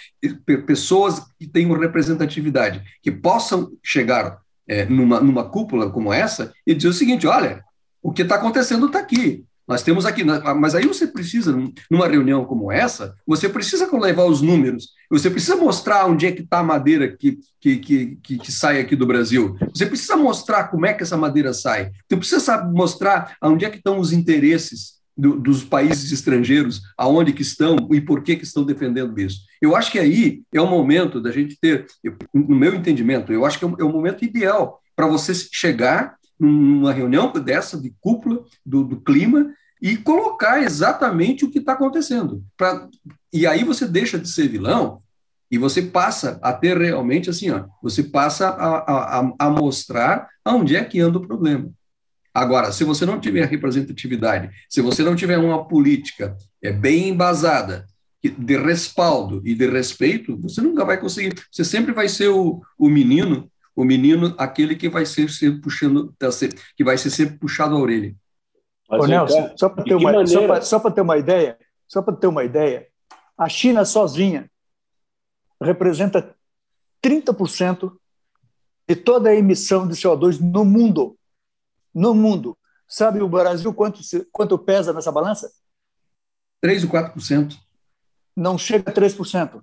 pessoas 0.66 1.22
que 1.38 1.46
tenham 1.46 1.78
representatividade, 1.78 2.82
que 3.00 3.12
possam 3.12 3.70
chegar 3.80 4.40
é, 4.66 4.84
numa, 4.86 5.20
numa 5.20 5.44
cúpula 5.44 5.88
como 5.88 6.12
essa 6.12 6.52
e 6.66 6.74
dizer 6.74 6.88
o 6.88 6.92
seguinte: 6.94 7.26
olha, 7.26 7.62
o 8.04 8.12
que 8.12 8.20
está 8.20 8.34
acontecendo 8.34 8.86
está 8.86 8.98
aqui. 8.98 9.44
Nós 9.66 9.82
temos 9.82 10.04
aqui, 10.04 10.22
mas 10.22 10.74
aí 10.74 10.86
você 10.86 11.06
precisa, 11.06 11.56
numa 11.90 12.06
reunião 12.06 12.44
como 12.44 12.70
essa, 12.70 13.14
você 13.26 13.48
precisa 13.48 13.88
levar 13.96 14.24
os 14.26 14.42
números, 14.42 14.90
você 15.10 15.30
precisa 15.30 15.56
mostrar 15.56 16.04
onde 16.04 16.26
é 16.26 16.32
que 16.32 16.42
está 16.42 16.58
a 16.58 16.62
madeira 16.62 17.08
que, 17.08 17.38
que, 17.58 17.78
que, 17.78 18.16
que, 18.16 18.52
sai 18.52 18.78
aqui 18.78 18.94
do 18.94 19.06
Brasil, 19.06 19.56
você 19.74 19.86
precisa 19.86 20.18
mostrar 20.18 20.64
como 20.64 20.84
é 20.84 20.92
que 20.92 21.02
essa 21.02 21.16
madeira 21.16 21.54
sai, 21.54 21.92
você 22.06 22.16
precisa 22.18 22.62
mostrar 22.62 23.38
onde 23.42 23.64
é 23.64 23.70
que 23.70 23.78
estão 23.78 23.98
os 23.98 24.12
interesses 24.12 24.96
do, 25.16 25.40
dos 25.40 25.64
países 25.64 26.12
estrangeiros, 26.12 26.82
aonde 26.98 27.32
que 27.32 27.40
estão 27.40 27.88
e 27.90 28.02
por 28.02 28.22
que 28.22 28.36
que 28.36 28.44
estão 28.44 28.64
defendendo 28.64 29.18
isso. 29.18 29.40
Eu 29.62 29.74
acho 29.74 29.90
que 29.90 29.98
aí 29.98 30.42
é 30.52 30.60
o 30.60 30.66
momento 30.66 31.22
da 31.22 31.32
gente 31.32 31.56
ter, 31.58 31.86
no 32.34 32.54
meu 32.54 32.74
entendimento, 32.74 33.32
eu 33.32 33.46
acho 33.46 33.58
que 33.58 33.64
é 33.64 33.68
o, 33.68 33.76
é 33.80 33.84
o 33.84 33.92
momento 33.92 34.22
ideal 34.26 34.82
para 34.94 35.06
você 35.06 35.32
chegar 35.34 36.16
numa 36.38 36.92
reunião 36.92 37.32
dessa 37.32 37.80
de 37.80 37.94
cúpula 38.00 38.44
do, 38.64 38.84
do 38.84 39.00
clima 39.00 39.52
e 39.80 39.96
colocar 39.96 40.62
exatamente 40.62 41.44
o 41.44 41.50
que 41.50 41.58
está 41.58 41.72
acontecendo. 41.72 42.44
Pra, 42.56 42.88
e 43.32 43.46
aí 43.46 43.64
você 43.64 43.86
deixa 43.86 44.18
de 44.18 44.28
ser 44.28 44.48
vilão 44.48 45.02
e 45.50 45.58
você 45.58 45.82
passa 45.82 46.38
a 46.42 46.52
ter 46.52 46.76
realmente 46.76 47.30
assim, 47.30 47.50
ó, 47.50 47.66
você 47.82 48.02
passa 48.02 48.48
a, 48.48 49.20
a, 49.20 49.32
a 49.38 49.50
mostrar 49.50 50.28
aonde 50.44 50.76
é 50.76 50.84
que 50.84 51.00
anda 51.00 51.18
o 51.18 51.26
problema. 51.26 51.70
Agora, 52.32 52.72
se 52.72 52.82
você 52.82 53.06
não 53.06 53.20
tiver 53.20 53.46
representatividade, 53.46 54.50
se 54.68 54.80
você 54.80 55.04
não 55.04 55.14
tiver 55.14 55.38
uma 55.38 55.68
política 55.68 56.36
é, 56.60 56.72
bem 56.72 57.10
embasada, 57.10 57.86
de 58.30 58.56
respaldo 58.56 59.42
e 59.44 59.54
de 59.54 59.68
respeito, 59.68 60.36
você 60.38 60.60
nunca 60.60 60.84
vai 60.84 60.98
conseguir. 60.98 61.34
Você 61.50 61.64
sempre 61.64 61.92
vai 61.92 62.08
ser 62.08 62.28
o, 62.28 62.62
o 62.78 62.88
menino 62.88 63.50
o 63.74 63.84
menino, 63.84 64.34
aquele 64.38 64.76
que 64.76 64.88
vai 64.88 65.04
ser, 65.04 65.28
ser 65.30 65.60
puxando, 65.60 66.14
tá 66.18 66.28
que 66.76 66.84
vai 66.84 66.96
ser 66.96 67.10
sempre 67.10 67.38
puxado 67.38 67.74
a 67.74 67.78
orelha. 67.78 68.14
Mas, 68.88 69.02
Ô, 69.02 69.06
Nelson, 69.06 69.52
só 69.56 69.68
para 69.68 69.84
ter, 69.84 69.94
uma, 69.94 70.26
só 70.26 70.60
só 70.60 70.90
ter 70.90 71.00
uma 71.00 71.18
ideia, 71.18 71.58
só 71.88 72.02
para 72.02 72.14
ter 72.14 72.26
uma 72.26 72.44
ideia, 72.44 72.86
a 73.36 73.48
China 73.48 73.84
sozinha 73.84 74.50
representa 75.60 76.34
30% 77.02 77.96
de 78.86 78.96
toda 78.96 79.30
a 79.30 79.34
emissão 79.34 79.88
de 79.88 79.94
CO2 79.94 80.40
no 80.40 80.64
mundo. 80.64 81.18
No 81.92 82.14
mundo. 82.14 82.56
Sabe 82.86 83.22
o 83.22 83.28
Brasil 83.28 83.72
quanto, 83.72 84.00
quanto 84.30 84.58
pesa 84.58 84.92
nessa 84.92 85.10
balança? 85.10 85.50
3 86.60 86.84
ou 86.84 86.90
4%. 86.90 87.56
Não 88.36 88.58
chega 88.58 88.90
a 88.90 88.94
3%. 88.94 89.62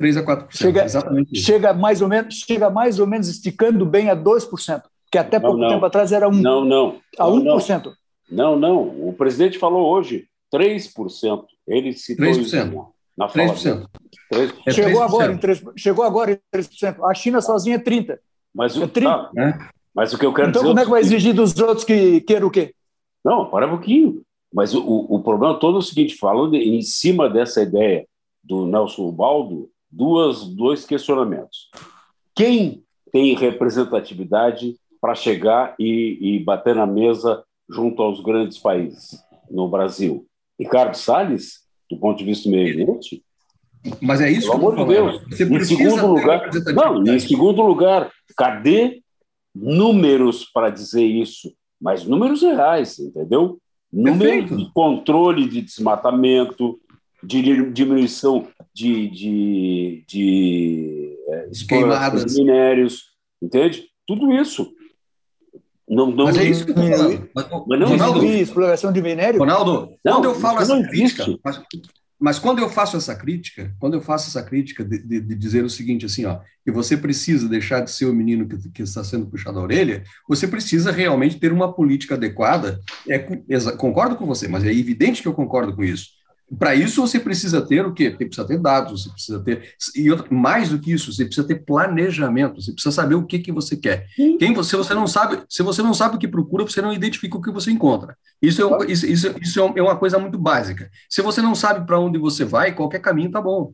3 0.00 0.16
a 0.16 0.22
4%. 0.22 0.46
Chega, 0.48 0.84
exatamente 0.84 1.34
isso. 1.34 1.44
chega 1.44 1.74
mais 1.74 2.00
ou 2.00 2.08
menos, 2.08 2.34
chega 2.34 2.70
mais 2.70 2.98
ou 2.98 3.06
menos 3.06 3.28
esticando 3.28 3.84
bem 3.84 4.08
a 4.08 4.16
2%, 4.16 4.82
que 5.12 5.18
até 5.18 5.38
não, 5.38 5.42
pouco 5.42 5.58
não. 5.58 5.68
tempo 5.68 5.84
atrás 5.84 6.10
era 6.10 6.26
1. 6.26 6.32
Não, 6.32 6.64
não. 6.64 6.96
A 7.18 7.26
1%. 7.26 7.92
Não, 8.30 8.58
não. 8.58 8.80
O 9.06 9.12
presidente 9.12 9.58
falou 9.58 9.86
hoje 9.92 10.26
3%. 10.52 11.44
Ele 11.68 11.92
citou 11.92 12.26
3%. 12.26 12.40
isso 12.40 12.56
na 13.16 13.28
fala. 13.28 13.52
3%. 13.52 13.86
3%. 14.32 14.54
É 14.66 14.70
chegou, 14.72 15.02
agora 15.02 15.32
em 15.32 15.36
3, 15.36 15.62
chegou 15.76 16.04
agora 16.04 16.32
em 16.32 16.58
3%. 16.58 17.04
A 17.04 17.12
China 17.12 17.42
sozinha 17.42 17.76
é 17.76 17.78
30%. 17.78 18.18
Mas 18.54 18.76
o, 18.78 18.84
é 18.84 18.86
30. 18.86 19.10
Tá, 19.10 19.30
né? 19.34 19.68
Mas 19.94 20.14
o 20.14 20.18
que 20.18 20.24
eu 20.24 20.32
quero 20.32 20.48
então, 20.48 20.62
dizer. 20.62 20.72
Então, 20.72 20.76
como 20.76 20.80
é 20.80 20.84
que 20.84 20.90
vai 20.90 21.00
exigir 21.02 21.34
dos 21.34 21.54
outros 21.58 21.84
que 21.84 22.22
queiram 22.22 22.48
o 22.48 22.50
quê? 22.50 22.74
Não, 23.22 23.44
para 23.50 23.66
um 23.66 23.70
pouquinho. 23.70 24.22
Mas 24.52 24.74
o, 24.74 24.82
o 24.82 25.22
problema 25.22 25.58
todo 25.58 25.76
é 25.76 25.78
o 25.80 25.82
seguinte: 25.82 26.16
falando 26.16 26.56
em 26.56 26.80
cima 26.80 27.28
dessa 27.28 27.60
ideia 27.62 28.06
do 28.42 28.66
Nelson 28.66 29.12
Baldo, 29.12 29.69
duas, 29.90 30.44
dois 30.44 30.84
questionamentos. 30.84 31.70
Quem 32.34 32.84
tem 33.12 33.34
representatividade 33.34 34.76
para 35.00 35.14
chegar 35.14 35.74
e, 35.78 36.18
e, 36.20 36.44
bater 36.44 36.74
na 36.74 36.86
mesa 36.86 37.42
junto 37.68 38.02
aos 38.02 38.20
grandes 38.22 38.58
países 38.58 39.18
no 39.50 39.68
Brasil? 39.68 40.26
Ricardo 40.58 40.94
Salles, 40.94 41.60
do 41.90 41.98
ponto 41.98 42.18
de 42.18 42.24
vista 42.24 42.48
do 42.48 42.54
meio 42.54 42.72
ambiente? 42.72 43.22
Mas 44.00 44.20
é 44.20 44.30
isso 44.30 44.50
Pelo 44.50 44.68
amor 44.68 44.76
de 44.76 44.94
Deus. 44.94 45.22
Você 45.28 45.44
em 45.44 45.64
segundo 45.64 46.06
lugar, 46.06 46.50
não, 46.74 47.02
em 47.14 47.18
segundo 47.18 47.62
lugar, 47.62 48.10
cadê 48.36 49.02
números 49.54 50.44
para 50.44 50.70
dizer 50.70 51.04
isso? 51.04 51.52
Mas 51.80 52.04
números 52.04 52.42
reais, 52.42 52.98
entendeu? 52.98 53.58
Números 53.90 54.56
de 54.56 54.70
controle 54.72 55.48
de 55.48 55.62
desmatamento, 55.62 56.78
de 57.22 57.70
diminuição 57.70 58.48
de, 58.74 59.08
de, 59.08 60.04
de 60.08 61.16
é, 61.28 61.48
queimadas, 61.68 62.36
minérios, 62.36 63.04
entende? 63.42 63.84
Tudo 64.06 64.32
isso. 64.32 64.72
Não, 65.88 66.10
não 66.10 66.26
mas 66.26 66.36
é 66.36 66.44
isso 66.44 66.64
que 66.64 66.70
eu 66.70 66.76
estou 66.76 66.98
falando. 66.98 67.28
Mas, 67.34 67.46
mas 67.66 67.80
não 67.80 67.88
Ronaldo, 67.88 68.24
exploração 68.24 68.92
de 68.92 69.02
minério. 69.02 69.40
Ronaldo, 69.40 69.90
não, 70.04 70.14
quando 70.14 70.24
eu 70.26 70.34
falo 70.36 70.60
essa 70.60 70.82
crítica, 70.84 71.26
mas, 71.44 71.62
mas, 72.18 72.38
quando 72.38 72.60
eu 72.60 72.68
faço 72.68 72.96
essa 72.96 73.14
crítica, 73.14 73.74
quando 73.80 73.94
eu 73.94 74.00
faço 74.00 74.28
essa 74.28 74.40
crítica 74.46 74.84
de, 74.84 74.98
de, 74.98 75.20
de, 75.20 75.34
dizer 75.34 75.64
o 75.64 75.70
seguinte, 75.70 76.06
assim, 76.06 76.26
ó, 76.26 76.38
que 76.64 76.70
você 76.70 76.96
precisa 76.96 77.48
deixar 77.48 77.80
de 77.80 77.90
ser 77.90 78.04
o 78.04 78.14
menino 78.14 78.46
que, 78.46 78.70
que 78.70 78.82
está 78.82 79.02
sendo 79.02 79.26
puxado 79.26 79.58
a 79.58 79.62
orelha, 79.62 80.04
você 80.28 80.46
precisa 80.46 80.92
realmente 80.92 81.40
ter 81.40 81.52
uma 81.52 81.72
política 81.72 82.14
adequada. 82.14 82.78
É, 83.08 83.18
concordo 83.76 84.14
com 84.14 84.26
você, 84.26 84.46
mas 84.46 84.64
é 84.64 84.72
evidente 84.72 85.22
que 85.22 85.28
eu 85.28 85.34
concordo 85.34 85.74
com 85.74 85.82
isso. 85.82 86.19
Para 86.58 86.74
isso 86.74 87.00
você 87.00 87.20
precisa 87.20 87.62
ter 87.62 87.86
o 87.86 87.92
quê? 87.92 88.10
Você 88.10 88.24
precisa 88.24 88.46
ter 88.46 88.58
dados, 88.58 89.04
você 89.04 89.10
precisa 89.10 89.38
ter 89.40 89.74
e 89.94 90.10
outra, 90.10 90.26
mais 90.30 90.68
do 90.68 90.80
que 90.80 90.92
isso, 90.92 91.12
você 91.12 91.24
precisa 91.24 91.46
ter 91.46 91.64
planejamento, 91.64 92.60
você 92.60 92.72
precisa 92.72 92.92
saber 92.92 93.14
o 93.14 93.24
que 93.24 93.38
que 93.38 93.52
você 93.52 93.76
quer. 93.76 94.06
Quem 94.38 94.52
você, 94.52 94.70
se 94.70 94.76
você 94.76 94.92
não 94.92 95.06
sabe, 95.06 95.42
se 95.48 95.62
você 95.62 95.80
não 95.80 95.94
sabe 95.94 96.16
o 96.16 96.18
que 96.18 96.26
procura, 96.26 96.64
você 96.64 96.82
não 96.82 96.92
identifica 96.92 97.36
o 97.36 97.40
que 97.40 97.52
você 97.52 97.70
encontra. 97.70 98.16
Isso 98.42 98.62
é, 98.62 98.90
isso, 98.90 99.06
isso, 99.06 99.34
isso 99.40 99.60
é, 99.60 99.72
é 99.78 99.82
uma 99.82 99.96
coisa 99.96 100.18
muito 100.18 100.38
básica. 100.38 100.90
Se 101.08 101.22
você 101.22 101.40
não 101.40 101.54
sabe 101.54 101.86
para 101.86 102.00
onde 102.00 102.18
você 102.18 102.44
vai, 102.44 102.74
qualquer 102.74 103.00
caminho 103.00 103.30
tá 103.30 103.40
bom. 103.40 103.72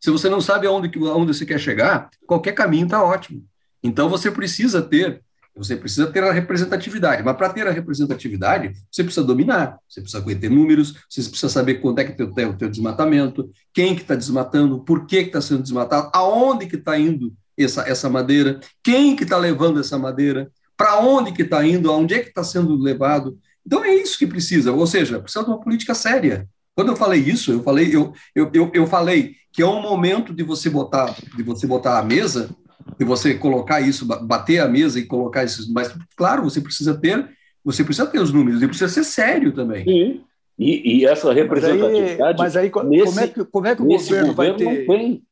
Se 0.00 0.10
você 0.10 0.28
não 0.30 0.40
sabe 0.40 0.66
aonde, 0.66 0.90
aonde 1.06 1.34
você 1.34 1.44
quer 1.44 1.58
chegar, 1.58 2.08
qualquer 2.26 2.52
caminho 2.52 2.88
tá 2.88 3.02
ótimo. 3.02 3.44
Então 3.82 4.08
você 4.08 4.30
precisa 4.30 4.80
ter 4.80 5.22
você 5.56 5.76
precisa 5.76 6.06
ter 6.08 6.22
a 6.24 6.32
representatividade, 6.32 7.22
mas 7.22 7.36
para 7.36 7.48
ter 7.48 7.66
a 7.66 7.70
representatividade, 7.70 8.72
você 8.90 9.04
precisa 9.04 9.24
dominar, 9.24 9.78
você 9.88 10.00
precisa 10.00 10.22
conhecer 10.22 10.50
números, 10.50 10.94
você 11.08 11.22
precisa 11.22 11.48
saber 11.48 11.74
quando 11.76 12.00
é 12.00 12.04
que 12.04 12.12
tem 12.12 12.46
o 12.46 12.56
teu 12.56 12.68
desmatamento, 12.68 13.50
quem 13.72 13.94
que 13.94 14.02
está 14.02 14.14
desmatando, 14.14 14.80
por 14.80 15.06
que 15.06 15.16
está 15.16 15.40
sendo 15.40 15.62
desmatado, 15.62 16.10
aonde 16.12 16.66
que 16.66 16.76
está 16.76 16.98
indo 16.98 17.32
essa, 17.56 17.82
essa 17.88 18.10
madeira, 18.10 18.58
quem 18.82 19.14
que 19.14 19.22
está 19.22 19.36
levando 19.38 19.78
essa 19.78 19.96
madeira, 19.96 20.50
para 20.76 20.98
onde 20.98 21.32
que 21.32 21.42
está 21.42 21.64
indo, 21.64 21.90
aonde 21.90 22.14
é 22.14 22.18
que 22.18 22.28
está 22.28 22.42
sendo 22.42 22.74
levado. 22.76 23.38
Então 23.64 23.84
é 23.84 23.94
isso 23.94 24.18
que 24.18 24.26
precisa, 24.26 24.72
ou 24.72 24.86
seja, 24.86 25.20
precisa 25.20 25.44
de 25.44 25.50
uma 25.50 25.60
política 25.60 25.94
séria. 25.94 26.48
Quando 26.74 26.88
eu 26.88 26.96
falei 26.96 27.20
isso, 27.20 27.52
eu 27.52 27.62
falei, 27.62 27.94
eu, 27.94 28.12
eu, 28.34 28.50
eu, 28.52 28.70
eu 28.74 28.86
falei 28.86 29.36
que 29.52 29.62
é 29.62 29.66
um 29.66 29.80
momento 29.80 30.34
de 30.34 30.42
você 30.42 30.68
botar, 30.68 31.14
de 31.36 31.42
você 31.44 31.64
botar 31.64 32.00
a 32.00 32.02
mesa 32.02 32.50
de 32.98 33.04
você 33.04 33.34
colocar 33.34 33.80
isso, 33.80 34.06
bater 34.06 34.60
a 34.60 34.68
mesa 34.68 34.98
e 34.98 35.06
colocar 35.06 35.44
isso. 35.44 35.72
Mas, 35.72 35.94
claro, 36.16 36.42
você 36.42 36.60
precisa 36.60 36.94
ter, 36.94 37.28
você 37.64 37.82
precisa 37.82 38.06
ter 38.06 38.18
os 38.18 38.32
números 38.32 38.62
e 38.62 38.68
precisa 38.68 38.88
ser 38.88 39.04
sério 39.04 39.52
também. 39.52 39.84
Sim. 39.84 40.24
E, 40.58 40.98
e 40.98 41.06
essa 41.06 41.32
representatividade. 41.32 42.38
Mas 42.38 42.56
aí, 42.56 42.70
mas 42.72 42.86
aí 42.86 42.88
nesse, 42.88 43.04
como, 43.04 43.20
é 43.20 43.28
que, 43.28 43.44
como 43.44 43.66
é 43.66 43.74
que 43.74 43.82
o 43.82 43.86
governo, 43.86 44.28
governo 44.28 44.34
vai 44.34 44.56
ter. 44.56 44.64
Não 44.64 44.86
tem. 44.86 45.22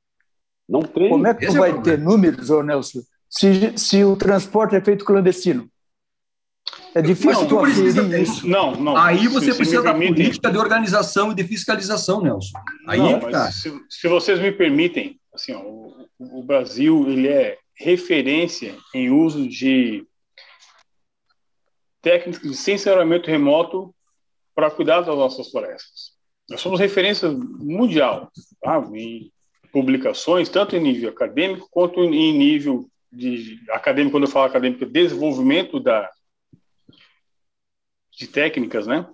Não 0.68 0.82
tem. 0.82 1.08
Como 1.08 1.26
é 1.26 1.34
que 1.34 1.44
Esse 1.44 1.56
é 1.56 1.60
vai 1.60 1.70
é 1.70 1.80
ter 1.80 1.98
números, 1.98 2.50
ô 2.50 2.62
Nelson, 2.62 3.00
se, 3.28 3.72
se 3.76 4.04
o 4.04 4.16
transporte 4.16 4.74
é 4.74 4.80
feito 4.80 5.04
clandestino? 5.04 5.68
É 6.94 7.00
difícil 7.00 7.46
tu 7.46 7.58
aferir 7.58 8.20
isso. 8.20 8.46
Não, 8.46 8.72
não. 8.74 8.96
Aí 8.96 9.26
você 9.26 9.52
se, 9.52 9.56
precisa 9.56 9.78
se 9.78 9.84
da 9.84 9.92
permitem... 9.92 10.14
política 10.14 10.50
de 10.50 10.58
organização 10.58 11.32
e 11.32 11.34
de 11.34 11.44
fiscalização, 11.44 12.20
Nelson. 12.20 12.58
Aí 12.86 12.98
não, 12.98 13.16
é 13.16 13.30
tá. 13.30 13.50
se, 13.50 13.72
se, 13.88 14.08
vocês 14.08 14.38
me 14.38 14.52
permitem, 14.52 15.18
assim, 15.34 15.52
ó, 15.54 15.81
o 16.30 16.42
Brasil 16.42 17.08
ele 17.08 17.28
é 17.28 17.58
referência 17.74 18.76
em 18.94 19.10
uso 19.10 19.48
de 19.48 20.06
técnicas 22.00 22.48
de 22.48 22.56
sensoramento 22.56 23.30
remoto 23.30 23.94
para 24.54 24.70
cuidar 24.70 25.00
das 25.00 25.16
nossas 25.16 25.50
florestas. 25.50 26.12
Nós 26.48 26.60
somos 26.60 26.80
referência 26.80 27.30
mundial 27.30 28.30
tá? 28.60 28.78
em 28.94 29.32
publicações, 29.72 30.48
tanto 30.48 30.76
em 30.76 30.80
nível 30.80 31.10
acadêmico 31.10 31.68
quanto 31.70 32.00
em 32.04 32.36
nível 32.36 32.88
de 33.10 33.60
acadêmico, 33.70 34.12
quando 34.12 34.24
eu 34.24 34.30
falo 34.30 34.46
acadêmico, 34.46 34.84
desenvolvimento 34.86 35.78
da, 35.78 36.10
de 38.16 38.26
técnicas, 38.26 38.86
né? 38.86 39.08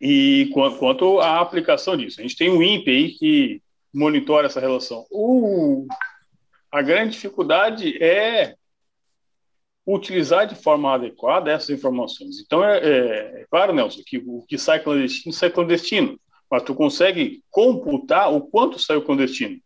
E 0.00 0.50
quanto 0.52 1.20
à 1.20 1.40
aplicação 1.40 1.96
disso. 1.96 2.20
A 2.20 2.22
gente 2.22 2.36
tem 2.36 2.48
um 2.48 2.62
INPE 2.62 2.90
aí 2.90 3.12
que 3.12 3.62
monitora 3.92 4.46
essa 4.46 4.60
relação. 4.60 5.06
O, 5.10 5.86
a 6.70 6.82
grande 6.82 7.12
dificuldade 7.12 8.02
é 8.02 8.54
utilizar 9.86 10.46
de 10.46 10.54
forma 10.54 10.94
adequada 10.94 11.50
essas 11.50 11.70
informações. 11.70 12.40
Então, 12.40 12.64
é, 12.64 12.78
é, 12.78 13.40
é, 13.40 13.46
claro, 13.50 13.72
Nelson, 13.72 14.02
que 14.06 14.18
o 14.18 14.44
que 14.46 14.58
sai 14.58 14.80
clandestino, 14.80 15.32
sai 15.34 15.50
clandestino, 15.50 16.20
mas 16.50 16.62
tu 16.62 16.74
consegue 16.74 17.42
computar 17.50 18.32
o 18.32 18.40
quanto 18.40 18.78
saiu 18.78 19.02
clandestino. 19.02 19.58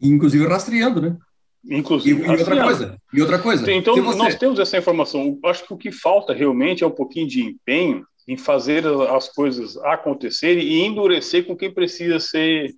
Inclusive 0.00 0.46
rastreando, 0.46 1.00
né? 1.00 1.16
Inclusive. 1.64 2.22
E, 2.22 2.26
e 2.26 2.30
outra 2.30 2.62
coisa. 2.62 2.96
E 3.12 3.20
outra 3.20 3.38
coisa. 3.38 3.72
Então, 3.72 3.94
você... 4.02 4.18
nós 4.18 4.34
temos 4.36 4.58
essa 4.58 4.78
informação. 4.78 5.38
Acho 5.44 5.66
que 5.66 5.74
o 5.74 5.76
que 5.76 5.92
falta 5.92 6.32
realmente 6.32 6.82
é 6.82 6.86
um 6.86 6.92
pouquinho 6.92 7.28
de 7.28 7.42
empenho 7.42 8.04
em 8.26 8.36
fazer 8.36 8.86
as 8.86 9.28
coisas 9.28 9.76
acontecerem 9.78 10.64
e 10.64 10.80
endurecer 10.80 11.46
com 11.46 11.56
quem 11.56 11.72
precisa 11.72 12.18
ser 12.18 12.74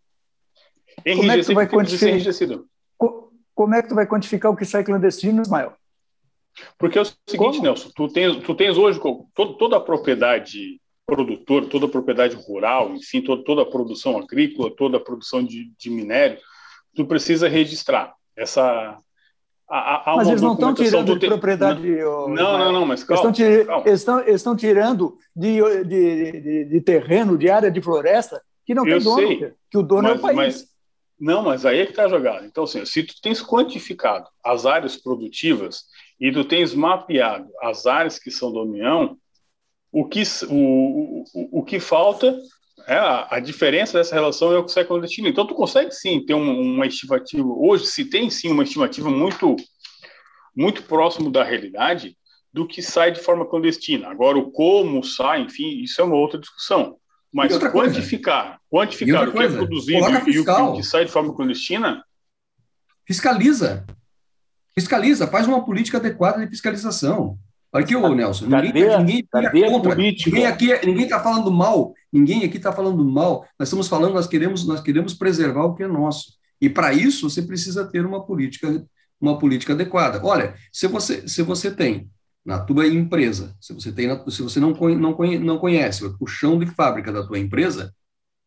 Como 1.16 1.30
é 1.30 1.38
que 1.38 1.46
tu 1.46 1.54
vai 1.54 1.68
quantificar, 1.68 2.34
como 3.54 3.74
é 3.74 3.82
que 3.82 3.88
tu 3.88 3.94
vai 3.94 4.06
quantificar 4.06 4.52
o 4.52 4.56
que 4.56 4.64
sai 4.64 4.84
clandestino, 4.84 5.42
Ismael? 5.42 5.72
Porque 6.78 6.98
é 6.98 7.02
o 7.02 7.04
seguinte, 7.04 7.36
como? 7.36 7.62
Nelson, 7.62 7.90
tu 7.94 8.08
tens, 8.08 8.36
tu 8.38 8.54
tens 8.54 8.76
hoje 8.76 9.00
todo, 9.34 9.54
toda 9.54 9.76
a 9.76 9.80
propriedade 9.80 10.80
produtor, 11.06 11.66
toda 11.66 11.86
a 11.86 11.88
propriedade 11.88 12.36
rural, 12.36 12.94
enfim, 12.94 13.20
toda, 13.22 13.42
toda 13.44 13.62
a 13.62 13.66
produção 13.66 14.18
agrícola, 14.18 14.70
toda 14.74 14.96
a 14.96 15.00
produção 15.00 15.42
de, 15.44 15.70
de 15.78 15.90
minério, 15.90 16.38
tu 16.94 17.04
precisa 17.06 17.48
registrar 17.48 18.14
essa 18.36 18.98
Há, 19.74 20.12
há 20.12 20.16
mas 20.16 20.28
eles 20.28 20.42
não 20.42 20.52
estão 20.52 20.74
tirando 20.74 21.18
de 21.18 21.26
propriedade. 21.26 21.80
Não, 21.80 22.28
não, 22.28 22.58
não, 22.58 22.72
não, 22.72 22.86
mas 22.86 23.02
calma. 23.02 23.24
Eles 23.24 23.38
estão, 23.38 23.64
calma. 23.64 23.88
Eles 23.88 24.00
estão, 24.00 24.20
eles 24.20 24.34
estão 24.34 24.56
tirando 24.56 25.16
de, 25.34 25.84
de, 25.84 26.40
de, 26.42 26.64
de, 26.66 26.80
terreno, 26.82 27.38
de 27.38 27.48
área 27.48 27.70
de 27.70 27.80
floresta, 27.80 28.42
que 28.66 28.74
não 28.74 28.86
Eu 28.86 28.98
tem 28.98 29.02
dono, 29.02 29.28
sei, 29.28 29.52
que 29.70 29.78
o 29.78 29.82
dono 29.82 30.02
mas, 30.02 30.12
é 30.12 30.18
o 30.18 30.20
país. 30.20 30.36
Mas, 30.36 30.71
não, 31.22 31.40
mas 31.40 31.64
aí 31.64 31.78
é 31.78 31.84
que 31.84 31.92
está 31.92 32.08
jogado. 32.08 32.44
Então, 32.44 32.64
assim, 32.64 32.84
se 32.84 33.04
tu 33.04 33.14
tens 33.22 33.40
quantificado 33.40 34.28
as 34.42 34.66
áreas 34.66 34.96
produtivas 34.96 35.84
e 36.18 36.32
tu 36.32 36.44
tens 36.44 36.74
mapeado 36.74 37.48
as 37.60 37.86
áreas 37.86 38.18
que 38.18 38.28
são 38.28 38.52
da 38.52 38.58
União, 38.58 39.16
o 39.92 40.04
que, 40.04 40.24
o, 40.50 41.22
o, 41.32 41.60
o 41.60 41.64
que 41.64 41.78
falta 41.78 42.36
é, 42.88 42.96
a, 42.96 43.36
a, 43.36 43.38
diferença 43.38 43.98
dessa 43.98 44.16
relação 44.16 44.52
é 44.52 44.58
o 44.58 44.64
que 44.64 44.72
sai 44.72 44.84
clandestino. 44.84 45.28
Então, 45.28 45.46
tu 45.46 45.54
consegue 45.54 45.92
sim 45.92 46.26
ter 46.26 46.34
uma, 46.34 46.54
uma 46.54 46.86
estimativa. 46.88 47.46
Hoje, 47.46 47.86
se 47.86 48.04
tem 48.04 48.28
sim 48.28 48.50
uma 48.50 48.64
estimativa 48.64 49.08
muito, 49.08 49.54
muito 50.56 50.82
próximo 50.82 51.30
da 51.30 51.44
realidade 51.44 52.16
do 52.52 52.66
que 52.66 52.82
sai 52.82 53.12
de 53.12 53.20
forma 53.20 53.48
clandestina. 53.48 54.08
Agora, 54.08 54.38
o 54.38 54.50
como 54.50 55.04
sai, 55.04 55.42
enfim, 55.42 55.82
isso 55.82 56.00
é 56.00 56.04
uma 56.04 56.16
outra 56.16 56.40
discussão. 56.40 56.98
Mas 57.32 57.56
quantificar, 57.56 58.60
quantificar 58.68 59.28
o 59.28 59.32
que 59.32 59.38
é 59.38 59.48
produzido 59.48 60.10
e 60.28 60.38
o 60.38 60.72
que 60.74 60.82
sai 60.82 61.06
de 61.06 61.10
forma 61.10 61.34
clandestina. 61.34 62.04
Fiscaliza. 63.06 63.86
Fiscaliza, 64.74 65.26
faz 65.26 65.46
uma 65.46 65.64
política 65.64 65.98
adequada 65.98 66.44
de 66.44 66.50
fiscalização. 66.50 67.38
Olha 67.72 67.84
aqui, 67.84 67.96
ô 67.96 68.14
Nelson, 68.14 68.46
ninguém, 68.46 68.98
ninguém, 68.98 69.26
cadê 69.30 69.70
contra, 69.70 69.94
ninguém 69.94 70.46
aqui 70.46 70.86
ninguém 70.86 71.04
está 71.04 71.18
falando 71.20 71.50
mal, 71.50 71.94
ninguém 72.12 72.44
aqui 72.44 72.58
está 72.58 72.70
falando 72.70 73.02
mal. 73.02 73.46
Nós 73.58 73.68
estamos 73.68 73.88
falando, 73.88 74.12
nós 74.12 74.26
queremos, 74.26 74.66
nós 74.66 74.80
queremos 74.80 75.14
preservar 75.14 75.64
o 75.64 75.74
que 75.74 75.82
é 75.82 75.88
nosso. 75.88 76.34
E 76.60 76.68
para 76.68 76.92
isso 76.92 77.30
você 77.30 77.40
precisa 77.40 77.86
ter 77.86 78.04
uma 78.04 78.26
política, 78.26 78.86
uma 79.18 79.38
política 79.38 79.72
adequada. 79.72 80.20
Olha, 80.22 80.54
se 80.70 80.86
você, 80.86 81.26
se 81.26 81.40
você 81.42 81.70
tem 81.70 82.10
na 82.44 82.58
tua 82.58 82.86
empresa, 82.86 83.56
se 83.60 83.72
você 83.72 83.92
tem, 83.92 84.08
se 84.30 84.42
você 84.42 84.58
não, 84.58 84.72
não, 84.72 85.16
não 85.40 85.58
conhece 85.58 86.04
o 86.18 86.26
chão 86.26 86.58
de 86.58 86.66
fábrica 86.66 87.12
da 87.12 87.24
tua 87.24 87.38
empresa, 87.38 87.94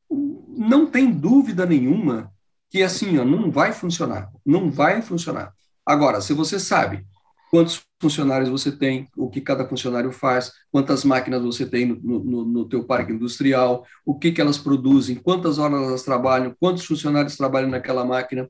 não 0.10 0.86
tem 0.86 1.12
dúvida 1.12 1.66
nenhuma 1.66 2.32
que 2.70 2.84
assim, 2.84 3.18
ó, 3.18 3.25
não 3.25 3.50
vai 3.50 3.72
funcionar, 3.72 4.30
não 4.46 4.70
vai 4.70 5.02
funcionar. 5.02 5.54
Agora, 5.86 6.20
se 6.20 6.34
você 6.34 6.60
sabe 6.60 7.06
quantos 7.50 7.84
funcionários 8.02 8.50
você 8.50 8.72
tem, 8.72 9.08
o 9.16 9.30
que 9.30 9.40
cada 9.40 9.68
funcionário 9.68 10.12
faz, 10.12 10.52
quantas 10.72 11.06
máquinas 11.06 11.42
você 11.42 11.66
tem 11.66 11.86
no, 11.86 12.24
no, 12.24 12.46
no 12.46 12.66
teu 12.68 12.84
parque 12.84 13.14
industrial, 13.14 13.86
o 14.06 14.18
que, 14.18 14.32
que 14.32 14.42
elas 14.42 14.58
produzem, 14.58 15.16
quantas 15.16 15.58
horas 15.58 15.82
elas 15.82 16.04
trabalham, 16.04 16.56
quantos 16.60 16.86
funcionários 16.86 17.38
trabalham 17.38 17.70
naquela 17.70 18.04
máquina 18.04 18.50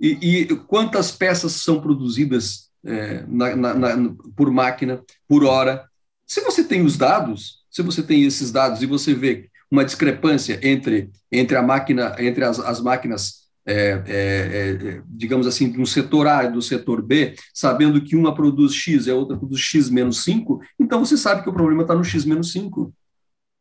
e, 0.00 0.40
e 0.40 0.56
quantas 0.66 1.10
peças 1.10 1.52
são 1.52 1.80
produzidas 1.80 2.67
é, 2.84 3.24
na, 3.26 3.56
na, 3.56 3.74
na, 3.74 4.14
por 4.36 4.50
máquina, 4.50 5.02
por 5.26 5.44
hora. 5.44 5.88
Se 6.26 6.40
você 6.40 6.62
tem 6.62 6.84
os 6.84 6.96
dados, 6.96 7.64
se 7.70 7.82
você 7.82 8.02
tem 8.02 8.24
esses 8.24 8.50
dados 8.50 8.82
e 8.82 8.86
você 8.86 9.14
vê 9.14 9.48
uma 9.70 9.84
discrepância 9.84 10.58
entre, 10.62 11.10
entre 11.30 11.56
a 11.56 11.62
máquina, 11.62 12.14
entre 12.18 12.44
as, 12.44 12.58
as 12.58 12.80
máquinas 12.80 13.48
é, 13.66 14.02
é, 14.06 14.88
é, 14.96 15.02
digamos 15.06 15.46
assim, 15.46 15.70
do 15.70 15.84
setor 15.84 16.26
A 16.26 16.44
e 16.44 16.52
do 16.52 16.62
setor 16.62 17.02
B, 17.02 17.34
sabendo 17.52 18.00
que 18.00 18.16
uma 18.16 18.34
produz 18.34 18.72
X 18.72 19.06
e 19.06 19.10
a 19.10 19.14
outra 19.14 19.36
produz 19.36 19.60
X 19.60 19.90
menos 19.90 20.24
5, 20.24 20.62
então 20.80 21.04
você 21.04 21.18
sabe 21.18 21.42
que 21.42 21.50
o 21.50 21.52
problema 21.52 21.82
está 21.82 21.94
no 21.94 22.02
X 22.02 22.24
menos 22.24 22.50
5. 22.52 22.90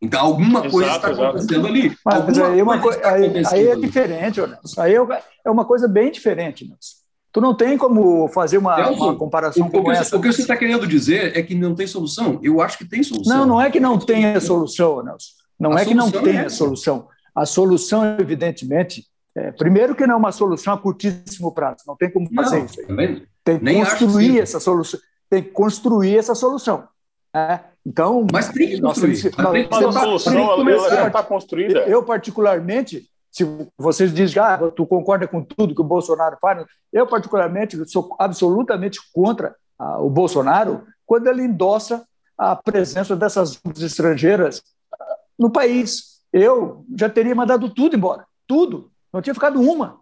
Então, 0.02 0.22
alguma 0.22 0.60
exato, 0.60 0.72
coisa 0.72 0.92
está 0.92 1.08
acontecendo 1.10 1.68
ali. 1.68 1.98
Mas 2.06 2.40
aí, 2.40 2.62
uma 2.62 2.80
coisa 2.80 3.06
aí, 3.06 3.44
aí, 3.52 3.68
é 3.68 3.76
diferente, 3.76 4.40
Nelson. 4.40 4.82
Aí 4.82 4.94
é 4.94 5.50
uma 5.50 5.66
coisa 5.66 5.88
bem 5.88 6.10
diferente, 6.10 6.66
Nelson. 6.66 6.96
Tu 7.38 7.42
não 7.42 7.54
tem 7.54 7.78
como 7.78 8.28
fazer 8.30 8.58
uma, 8.58 8.76
Nelson, 8.76 9.04
uma 9.04 9.16
comparação 9.16 9.68
o, 9.68 9.70
como 9.70 9.90
o 9.90 9.92
essa. 9.92 10.18
O 10.18 10.20
que 10.20 10.34
você 10.34 10.42
está 10.42 10.58
querendo 10.58 10.88
dizer 10.88 11.38
é 11.38 11.44
que 11.44 11.54
não 11.54 11.76
tem 11.76 11.86
solução. 11.86 12.40
Eu 12.42 12.60
acho 12.62 12.80
que 12.80 12.84
tem 12.84 13.04
solução. 13.04 13.38
Não, 13.38 13.46
não 13.46 13.62
é 13.62 13.70
que 13.70 13.80
não 13.80 14.00
tenha 14.00 14.42
solução, 14.42 15.04
Nelson. 15.04 15.30
Não 15.60 15.74
a 15.74 15.82
é 15.82 15.86
que 15.86 15.94
não 15.94 16.10
tenha 16.10 16.46
é 16.46 16.50
solução. 16.50 17.08
A 17.36 17.46
solução, 17.46 18.18
evidentemente, 18.20 19.06
é, 19.36 19.52
primeiro 19.52 19.94
que 19.94 20.08
não 20.08 20.16
é 20.16 20.18
uma 20.18 20.32
solução 20.32 20.74
a 20.74 20.80
curtíssimo 20.80 21.52
prazo, 21.52 21.84
não 21.86 21.96
tem 21.96 22.10
como 22.10 22.28
fazer 22.34 22.58
não, 22.58 22.66
isso. 22.66 22.88
Também, 22.88 23.24
tem 23.44 23.60
que 23.60 23.76
construir 23.76 24.40
essa 24.40 24.60
solução. 24.60 25.00
Tem 25.30 25.44
que 25.44 25.50
construir 25.50 26.18
essa 26.18 26.34
solução. 26.34 26.88
É, 27.36 27.60
então, 27.86 28.26
mas 28.34 28.50
tem 28.50 28.68
que 28.68 28.82
construir. 28.82 29.32
Nós, 29.38 29.70
nós, 29.70 29.96
a 29.96 30.02
solução 30.02 31.06
está 31.06 31.22
construída. 31.22 31.82
Eu, 31.82 32.02
particularmente, 32.02 33.08
se 33.38 33.46
vocês 33.78 34.12
dizem, 34.12 34.42
ah, 34.42 34.58
tu 34.76 34.84
concorda 34.84 35.28
com 35.28 35.44
tudo 35.44 35.76
que 35.76 35.82
o 35.82 35.84
Bolsonaro 35.84 36.38
faz, 36.42 36.66
eu, 36.92 37.06
particularmente, 37.06 37.78
sou 37.88 38.16
absolutamente 38.18 39.00
contra 39.14 39.56
ah, 39.78 40.02
o 40.02 40.10
Bolsonaro 40.10 40.88
quando 41.06 41.28
ele 41.28 41.44
endossa 41.44 42.04
a 42.36 42.56
presença 42.56 43.16
dessas 43.16 43.62
estrangeiras 43.78 44.64
ah, 44.92 45.16
no 45.38 45.52
país. 45.52 46.20
Eu 46.34 46.84
já 46.96 47.08
teria 47.08 47.36
mandado 47.36 47.70
tudo 47.70 47.96
embora, 47.96 48.26
tudo. 48.48 48.92
Não 49.14 49.22
tinha 49.22 49.36
ficado 49.36 49.62
uma. 49.62 50.00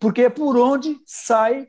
Porque 0.00 0.22
é 0.22 0.28
por 0.28 0.56
onde 0.56 0.98
sai 1.06 1.68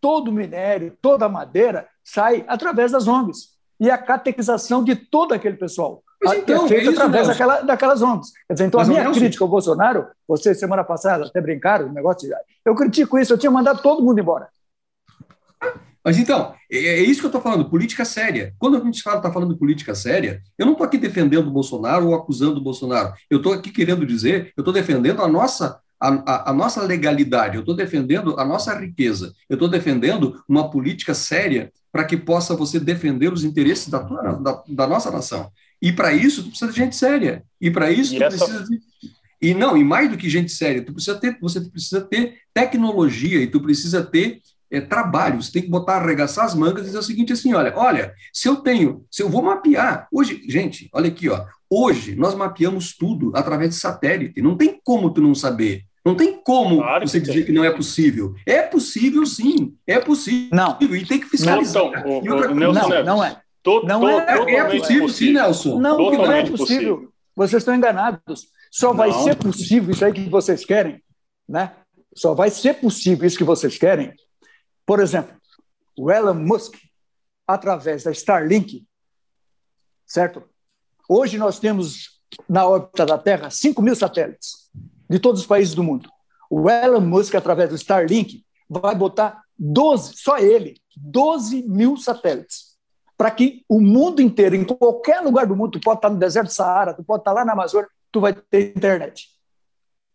todo 0.00 0.28
o 0.28 0.32
minério, 0.32 0.98
toda 1.00 1.26
a 1.26 1.28
madeira, 1.28 1.88
sai 2.02 2.44
através 2.48 2.90
das 2.90 3.06
ONGs. 3.06 3.54
E 3.78 3.88
a 3.88 3.98
catequização 3.98 4.82
de 4.82 4.96
todo 4.96 5.32
aquele 5.32 5.56
pessoal 5.56 6.02
mas 6.24 6.38
então, 6.38 6.64
é 6.64 6.68
feita 6.68 6.90
é 6.90 6.92
através 6.92 7.28
daquela, 7.28 7.60
daquelas 7.60 8.02
ONGs. 8.02 8.32
Quer 8.46 8.54
dizer, 8.54 8.66
então 8.66 8.80
Mas 8.80 8.88
a 8.88 8.92
minha 8.92 9.12
crítica 9.12 9.44
ao 9.44 9.48
Bolsonaro, 9.48 10.06
vocês 10.26 10.58
semana 10.58 10.84
passada 10.84 11.26
até 11.26 11.40
brincaram, 11.40 11.86
o 11.86 11.92
negócio 11.92 12.28
eu 12.64 12.74
critico 12.74 13.18
isso, 13.18 13.32
eu 13.32 13.38
tinha 13.38 13.50
mandado 13.50 13.82
todo 13.82 14.02
mundo 14.02 14.18
embora. 14.18 14.48
Mas 16.04 16.18
então, 16.18 16.54
é, 16.70 16.76
é 16.76 17.00
isso 17.00 17.20
que 17.20 17.26
eu 17.26 17.28
estou 17.28 17.40
falando, 17.40 17.68
política 17.68 18.04
séria. 18.04 18.54
Quando 18.58 18.76
a 18.76 18.80
gente 18.80 19.02
fala, 19.02 19.16
está 19.16 19.32
falando 19.32 19.54
de 19.54 19.58
política 19.58 19.94
séria, 19.94 20.42
eu 20.58 20.66
não 20.66 20.72
estou 20.72 20.86
aqui 20.86 20.98
defendendo 20.98 21.48
o 21.48 21.50
Bolsonaro 21.50 22.08
ou 22.08 22.14
acusando 22.14 22.60
o 22.60 22.62
Bolsonaro. 22.62 23.14
Eu 23.30 23.38
estou 23.38 23.52
aqui 23.52 23.70
querendo 23.70 24.04
dizer, 24.04 24.52
eu 24.56 24.60
estou 24.60 24.74
defendendo 24.74 25.22
a 25.22 25.28
nossa 25.28 25.80
a, 26.00 26.08
a, 26.08 26.50
a 26.50 26.52
nossa 26.52 26.82
legalidade, 26.82 27.54
eu 27.54 27.60
estou 27.60 27.74
defendendo 27.74 28.38
a 28.38 28.44
nossa 28.44 28.78
riqueza, 28.78 29.32
eu 29.48 29.54
estou 29.54 29.68
defendendo 29.68 30.42
uma 30.46 30.70
política 30.70 31.14
séria 31.14 31.72
para 31.90 32.04
que 32.04 32.16
possa 32.16 32.54
você 32.54 32.78
defender 32.78 33.32
os 33.32 33.44
interesses 33.44 33.88
da, 33.88 34.00
da, 34.00 34.62
da 34.68 34.86
nossa 34.86 35.10
nação. 35.10 35.50
E 35.80 35.92
para 35.92 36.12
isso, 36.12 36.42
tu 36.42 36.48
precisa 36.50 36.70
de 36.70 36.76
gente 36.76 36.96
séria. 36.96 37.44
E 37.60 37.70
para 37.70 37.90
isso, 37.90 38.14
e 38.14 38.18
tu 38.18 38.24
essa... 38.24 38.44
precisa 38.44 38.64
de... 38.64 38.80
E 39.40 39.52
não, 39.52 39.76
e 39.76 39.84
mais 39.84 40.10
do 40.10 40.16
que 40.16 40.30
gente 40.30 40.50
séria, 40.50 40.82
tu 40.82 40.92
precisa 40.92 41.18
ter, 41.18 41.38
você 41.38 41.60
precisa 41.60 42.00
ter 42.00 42.38
tecnologia 42.54 43.42
e 43.42 43.46
tu 43.46 43.60
precisa 43.60 44.02
ter 44.02 44.40
é, 44.70 44.80
trabalho. 44.80 45.42
Você 45.42 45.52
tem 45.52 45.62
que 45.62 45.68
botar, 45.68 45.96
arregaçar 45.96 46.46
as 46.46 46.54
mangas 46.54 46.82
e 46.82 46.86
dizer 46.86 46.98
o 46.98 47.02
seguinte 47.02 47.32
assim, 47.32 47.52
olha, 47.52 47.72
olha, 47.76 48.14
se 48.32 48.48
eu 48.48 48.56
tenho, 48.56 49.04
se 49.10 49.22
eu 49.22 49.28
vou 49.28 49.42
mapear, 49.42 50.08
hoje, 50.10 50.42
gente, 50.48 50.88
olha 50.92 51.08
aqui, 51.08 51.28
ó, 51.28 51.44
hoje 51.68 52.16
nós 52.16 52.34
mapeamos 52.34 52.96
tudo 52.96 53.32
através 53.34 53.70
de 53.70 53.76
satélite, 53.76 54.40
não 54.40 54.56
tem 54.56 54.80
como 54.82 55.12
tu 55.12 55.20
não 55.20 55.34
saber. 55.34 55.84
Não 56.04 56.14
tem 56.14 56.38
como 56.42 56.78
claro 56.78 57.08
você 57.08 57.18
que 57.18 57.26
dizer 57.26 57.38
tem. 57.38 57.46
que 57.46 57.52
não 57.52 57.64
é 57.64 57.70
possível. 57.70 58.34
É 58.44 58.60
possível, 58.60 59.24
sim. 59.24 59.74
É 59.86 59.98
possível. 59.98 60.50
Não. 60.52 60.76
E 60.78 61.06
tem 61.06 61.18
que 61.18 61.28
fiscalizar. 61.28 61.82
Não, 61.82 61.88
então, 61.88 62.10
o, 62.10 62.18
o, 62.18 62.54
Nelson 62.54 62.80
não, 62.80 62.88
Neves, 62.88 63.06
não 63.06 63.24
é. 63.24 63.40
To, 63.64 63.82
não 63.86 64.06
é, 64.06 64.54
é 64.56 64.78
possível, 64.78 65.08
sim, 65.08 65.32
Nelson. 65.32 65.80
Não, 65.80 65.96
não 65.96 66.32
é 66.32 66.42
possível. 66.42 66.58
possível. 66.58 67.12
Vocês 67.34 67.62
estão 67.62 67.74
enganados. 67.74 68.48
Só 68.70 68.92
vai 68.92 69.08
não. 69.08 69.24
ser 69.24 69.36
possível 69.36 69.90
isso 69.90 70.04
aí 70.04 70.12
que 70.12 70.28
vocês 70.28 70.64
querem, 70.66 71.02
né? 71.48 71.74
Só 72.14 72.34
vai 72.34 72.50
ser 72.50 72.74
possível 72.74 73.26
isso 73.26 73.38
que 73.38 73.44
vocês 73.44 73.78
querem. 73.78 74.14
Por 74.84 75.00
exemplo, 75.00 75.34
o 75.96 76.12
Elon 76.12 76.34
Musk, 76.34 76.74
através 77.46 78.04
da 78.04 78.10
Starlink, 78.10 78.86
certo? 80.06 80.42
Hoje 81.08 81.38
nós 81.38 81.58
temos 81.58 82.20
na 82.46 82.66
órbita 82.66 83.06
da 83.06 83.16
Terra 83.16 83.48
5 83.48 83.80
mil 83.80 83.96
satélites 83.96 84.70
de 85.08 85.18
todos 85.18 85.40
os 85.40 85.46
países 85.46 85.74
do 85.74 85.82
mundo. 85.82 86.10
O 86.50 86.68
Elon 86.68 87.00
Musk, 87.00 87.34
através 87.34 87.70
do 87.70 87.76
Starlink, 87.76 88.44
vai 88.68 88.94
botar 88.94 89.42
12, 89.58 90.16
só 90.16 90.36
ele, 90.36 90.76
12 90.96 91.62
mil 91.62 91.96
satélites, 91.96 92.73
para 93.24 93.30
que 93.30 93.64
o 93.66 93.80
mundo 93.80 94.20
inteiro, 94.20 94.54
em 94.54 94.64
qualquer 94.64 95.20
lugar 95.22 95.46
do 95.46 95.56
mundo, 95.56 95.70
tu 95.70 95.80
pode 95.80 95.96
estar 95.96 96.10
no 96.10 96.18
deserto 96.18 96.48
do 96.48 96.52
Saara, 96.52 96.92
tu 96.92 97.02
pode 97.02 97.22
estar 97.22 97.32
lá 97.32 97.42
na 97.42 97.54
Amazônia, 97.54 97.88
tu 98.12 98.20
vai 98.20 98.34
ter 98.34 98.76
internet. 98.76 99.28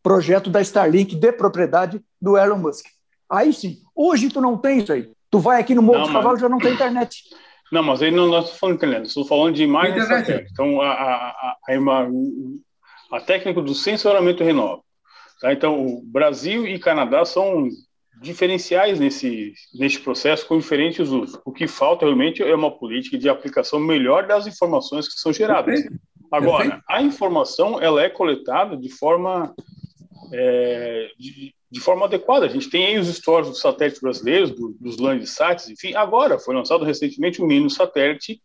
Projeto 0.04 0.48
da 0.48 0.62
Starlink 0.62 1.16
de 1.16 1.32
propriedade 1.32 2.00
do 2.22 2.38
Elon 2.38 2.60
Musk. 2.60 2.86
Aí 3.28 3.52
sim, 3.52 3.80
hoje 3.96 4.30
tu 4.30 4.40
não 4.40 4.56
tem 4.60 4.78
isso 4.78 4.94
aí. 4.94 5.12
Tu 5.32 5.40
vai 5.40 5.60
aqui 5.60 5.74
no 5.74 5.82
Morro 5.82 5.98
não, 5.98 6.06
dos 6.06 6.14
Cavalos 6.14 6.40
já 6.40 6.48
não 6.48 6.60
tem 6.60 6.76
internet. 6.76 7.24
Não, 7.72 7.82
mas 7.82 8.00
aí 8.04 8.12
não 8.12 8.28
nós 8.28 8.44
estamos 8.44 8.60
falando 8.60 8.78
de 8.78 8.86
internet, 8.86 9.08
estou 9.08 9.26
falando 9.26 9.56
de 9.56 9.64
imagem 9.64 10.02
satélite. 10.06 10.52
Então, 10.52 10.80
a, 10.80 10.92
a, 10.92 11.56
a, 11.68 12.08
a, 13.14 13.22
técnica 13.22 13.60
do 13.60 13.74
sensoramento 13.74 14.44
renova. 14.44 14.84
Tá? 15.42 15.52
Então, 15.52 15.84
o 15.84 16.04
Brasil 16.04 16.68
e 16.68 16.78
Canadá 16.78 17.26
são 17.26 17.70
diferenciais 18.22 19.00
nesse, 19.00 19.54
nesse 19.74 20.00
processo 20.00 20.46
com 20.46 20.58
diferentes 20.58 21.10
usos. 21.10 21.40
O 21.46 21.52
que 21.52 21.68
falta 21.68 22.06
realmente 22.06 22.44
é 22.44 22.54
uma 22.54 22.72
política 22.72 23.18
de 23.18 23.30
aplicação 23.30 23.80
melhor 23.80 24.28
das 24.28 24.48
informações 24.48 25.08
que 25.08 25.20
são 25.20 25.32
geradas. 25.32 25.82
Agora, 26.32 26.82
a 26.88 27.02
informação 27.02 27.82
ela 27.82 28.02
é 28.04 28.10
coletada 28.10 28.78
de 28.78 28.90
forma 28.90 29.54
é, 30.32 31.10
de, 31.18 31.54
de, 31.72 31.80
forma 31.80 32.06
adequada. 32.06 32.46
A 32.46 32.50
gente 32.50 32.70
tem 32.70 32.86
aí 32.86 33.00
os 33.00 33.08
históricos 33.08 33.52
dos 33.52 33.62
satélites 33.62 34.00
brasileiros, 34.00 34.52
do, 34.52 34.76
dos 34.80 34.98
Landsats, 34.98 35.70
enfim. 35.70 35.96
Agora 35.96 36.38
foi 36.38 36.54
lançado 36.54 36.86
recentemente 36.86 37.42
um 37.42 37.48
mini 37.48 37.70
satélite 37.70 38.42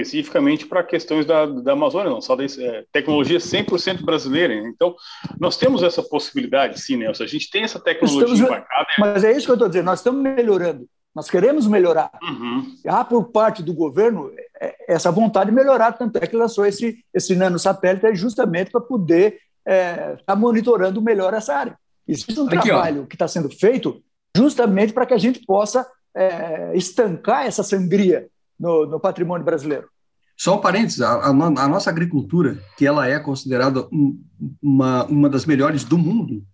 especificamente 0.00 0.66
para 0.66 0.82
questões 0.82 1.24
da, 1.24 1.46
da 1.46 1.72
Amazônia, 1.72 2.12
lançada 2.12 2.44
é, 2.44 2.84
tecnologia 2.92 3.38
100% 3.38 4.04
brasileira. 4.04 4.54
Então, 4.54 4.94
nós 5.40 5.56
temos 5.56 5.82
essa 5.82 6.02
possibilidade, 6.02 6.80
sim, 6.80 6.96
Nelson. 6.96 7.24
A 7.24 7.26
gente 7.26 7.50
tem 7.50 7.62
essa 7.62 7.80
tecnologia 7.80 8.22
estamos, 8.22 8.40
embarcada. 8.40 8.86
Mas 8.98 9.24
é 9.24 9.32
isso 9.32 9.46
que 9.46 9.52
eu 9.52 9.54
estou 9.54 9.68
dizendo, 9.68 9.86
nós 9.86 10.00
estamos 10.00 10.22
melhorando. 10.22 10.86
Nós 11.14 11.30
queremos 11.30 11.66
melhorar. 11.66 12.10
Uhum. 12.22 12.74
Há 12.86 13.02
por 13.02 13.30
parte 13.30 13.62
do 13.62 13.72
governo 13.72 14.30
é, 14.60 14.76
essa 14.86 15.10
vontade 15.10 15.50
de 15.50 15.56
melhorar, 15.56 15.92
tanto 15.92 16.18
é 16.18 16.26
que 16.26 16.36
lançou 16.36 16.66
esse, 16.66 17.02
esse 17.12 17.34
nanosatélite 17.34 18.14
justamente 18.14 18.70
para 18.70 18.82
poder 18.82 19.38
estar 19.66 19.72
é, 19.72 20.18
tá 20.26 20.36
monitorando 20.36 21.00
melhor 21.00 21.32
essa 21.32 21.54
área. 21.54 21.78
Existe 22.06 22.38
um 22.38 22.46
Aqui, 22.46 22.68
trabalho 22.68 23.02
ó. 23.02 23.06
que 23.06 23.14
está 23.14 23.26
sendo 23.26 23.48
feito 23.48 24.00
justamente 24.36 24.92
para 24.92 25.06
que 25.06 25.14
a 25.14 25.18
gente 25.18 25.40
possa 25.46 25.86
é, 26.14 26.72
estancar 26.74 27.46
essa 27.46 27.62
sangria 27.62 28.28
no, 28.58 28.86
no, 28.86 29.00
patrimônio 29.00 29.44
brasileiro. 29.44 29.88
Só 30.36 30.56
um 30.56 30.60
parênteses, 30.60 31.00
a, 31.00 31.12
a, 31.14 31.28
a, 31.28 31.68
nossa 31.68 31.88
agricultura, 31.88 32.58
que 32.76 32.86
ela 32.86 33.08
é 33.08 33.18
considerada 33.18 33.86
um, 33.92 34.22
uma, 34.62 35.04
uma 35.06 35.28
das 35.28 35.46
melhores 35.46 35.82
do 35.82 35.96
mundo, 35.96 36.44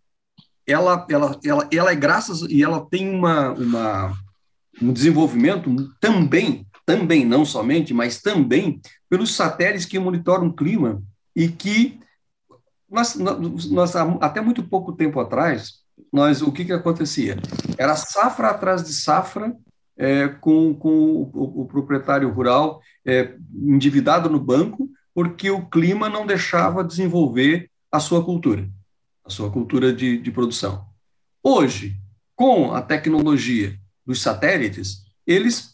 ela, 0.66 1.06
ela, 1.10 1.38
ela, 1.44 1.68
ela 1.72 1.90
é 1.90 1.96
graças 1.96 2.42
e 2.42 2.62
ela 2.62 2.86
tem 2.88 3.12
uma, 3.12 3.50
uma 3.52 4.12
um 4.80 4.92
desenvolvimento 4.92 5.70
também, 6.00 6.66
também, 6.86 7.24
não 7.24 7.44
somente, 7.44 7.92
mas 7.92 8.20
também 8.20 8.80
pelos 9.08 9.34
satélites 9.34 9.86
que 9.86 9.98
monitoram 9.98 10.46
o 10.46 10.54
clima 10.54 11.02
e 11.34 11.48
que 11.48 12.00
nós, 12.88 13.16
nós, 13.16 13.96
até 14.20 14.40
muito 14.40 14.62
pouco 14.62 14.92
tempo 14.92 15.18
atrás, 15.18 15.82
nós, 16.12 16.42
o 16.42 16.52
que, 16.52 16.64
que 16.64 16.72
acontecia? 16.72 17.38
Era 17.78 17.96
safra 17.96 18.50
atrás 18.50 18.82
de 18.84 18.92
safra 18.92 19.56
é, 19.96 20.28
com, 20.28 20.74
com 20.74 21.30
o, 21.32 21.62
o, 21.62 21.66
proprietário 21.66 22.30
rural 22.30 22.80
é, 23.04 23.34
endividado 23.54 24.30
no 24.30 24.40
banco, 24.40 24.88
porque 25.14 25.50
o 25.50 25.66
clima 25.66 26.08
não 26.08 26.26
deixava 26.26 26.84
desenvolver 26.84 27.70
a 27.90 28.00
sua 28.00 28.24
cultura, 28.24 28.68
a 29.24 29.30
sua 29.30 29.50
cultura 29.50 29.92
de, 29.92 30.18
de 30.18 30.30
produção. 30.30 30.86
Hoje, 31.42 31.96
com 32.34 32.72
a 32.72 32.80
tecnologia 32.80 33.78
dos 34.06 34.22
satélites, 34.22 35.02
eles 35.26 35.72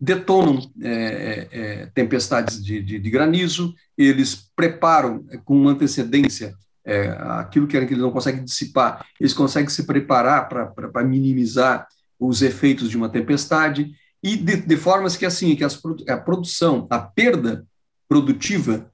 detonam 0.00 0.58
é, 0.80 0.90
é, 0.90 1.48
é, 1.50 1.86
tempestades 1.86 2.64
de, 2.64 2.80
de, 2.80 2.98
de, 2.98 3.10
granizo, 3.10 3.74
eles 3.96 4.50
preparam 4.54 5.26
é, 5.30 5.38
com 5.38 5.68
antecedência 5.68 6.54
é, 6.84 7.08
aquilo 7.40 7.66
que 7.66 7.76
eles 7.76 7.98
não 7.98 8.12
conseguem 8.12 8.44
dissipar, 8.44 9.04
eles 9.20 9.34
conseguem 9.34 9.68
se 9.68 9.84
preparar 9.84 10.48
para 10.48 11.04
minimizar 11.04 11.86
os 12.18 12.42
efeitos 12.42 12.90
de 12.90 12.96
uma 12.96 13.08
tempestade, 13.08 13.92
e 14.22 14.36
de, 14.36 14.56
de 14.56 14.76
formas 14.76 15.16
que, 15.16 15.24
assim, 15.24 15.54
que 15.54 15.64
as, 15.64 15.80
a 16.08 16.16
produção, 16.16 16.86
a 16.90 16.98
perda 16.98 17.64
produtiva, 18.08 18.90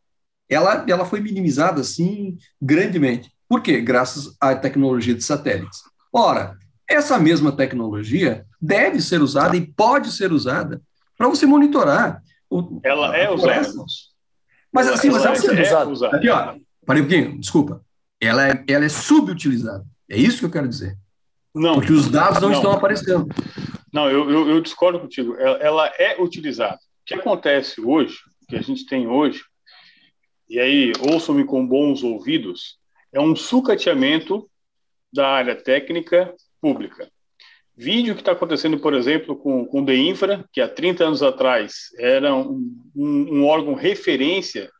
ela, 0.48 0.84
ela 0.88 1.06
foi 1.06 1.20
minimizada, 1.20 1.80
assim, 1.80 2.37
grandemente. 2.60 3.32
Por 3.48 3.62
quê? 3.62 3.80
Graças 3.80 4.37
à 4.40 4.54
tecnologia 4.54 5.14
de 5.14 5.22
satélites. 5.22 5.82
Ora, 6.12 6.56
essa 6.88 7.18
mesma 7.18 7.52
tecnologia 7.52 8.44
deve 8.60 9.00
ser 9.00 9.22
usada 9.22 9.56
e 9.56 9.66
pode 9.66 10.12
ser 10.12 10.32
usada 10.32 10.82
para 11.16 11.28
você 11.28 11.46
monitorar. 11.46 12.22
O, 12.50 12.80
ela 12.84 13.16
é 13.16 13.30
usada. 13.30 13.72
Mas 14.72 14.88
assim, 14.88 15.08
ela 15.08 15.18
mas 15.30 15.44
ela 15.44 15.60
é 15.60 15.87
usada. 15.87 16.16
Aqui, 16.16 16.28
ó, 16.28 16.54
parei 16.84 17.02
um 17.02 17.06
pouquinho, 17.06 17.40
desculpa. 17.40 17.80
Ela 18.20 18.48
é, 18.48 18.64
ela 18.68 18.84
é 18.84 18.88
subutilizada. 18.88 19.84
É 20.08 20.16
isso 20.16 20.38
que 20.38 20.44
eu 20.44 20.50
quero 20.50 20.68
dizer. 20.68 20.98
Não. 21.54 21.74
Porque 21.74 21.92
os 21.92 22.10
dados 22.10 22.40
não, 22.40 22.48
não. 22.48 22.56
estão 22.56 22.72
aparecendo. 22.72 23.26
Não, 23.92 24.10
eu, 24.10 24.28
eu, 24.28 24.48
eu, 24.50 24.60
discordo 24.60 24.98
contigo. 24.98 25.36
Ela, 25.36 25.58
ela 25.58 25.86
é 25.98 26.20
utilizada. 26.20 26.74
O 26.76 27.04
que 27.06 27.14
acontece 27.14 27.80
hoje, 27.80 28.18
o 28.42 28.46
que 28.46 28.56
a 28.56 28.62
gente 28.62 28.86
tem 28.86 29.06
hoje, 29.06 29.44
e 30.48 30.58
aí 30.58 30.92
ouçam-me 31.00 31.44
com 31.44 31.66
bons 31.66 32.02
ouvidos, 32.02 32.78
é 33.12 33.20
um 33.20 33.36
sucateamento 33.36 34.50
da 35.12 35.28
área 35.28 35.54
técnica 35.54 36.34
pública. 36.60 37.08
Vídeo 37.76 38.14
que 38.14 38.20
está 38.20 38.32
acontecendo, 38.32 38.78
por 38.78 38.94
exemplo, 38.94 39.36
com, 39.36 39.64
com 39.66 39.82
o 39.82 39.84
DEINFRA, 39.84 40.44
que 40.52 40.60
há 40.60 40.68
30 40.68 41.04
anos 41.04 41.22
atrás 41.22 41.88
era 41.98 42.34
um, 42.34 42.72
um, 42.94 43.38
um 43.38 43.46
órgão 43.46 43.74
referência 43.74 44.70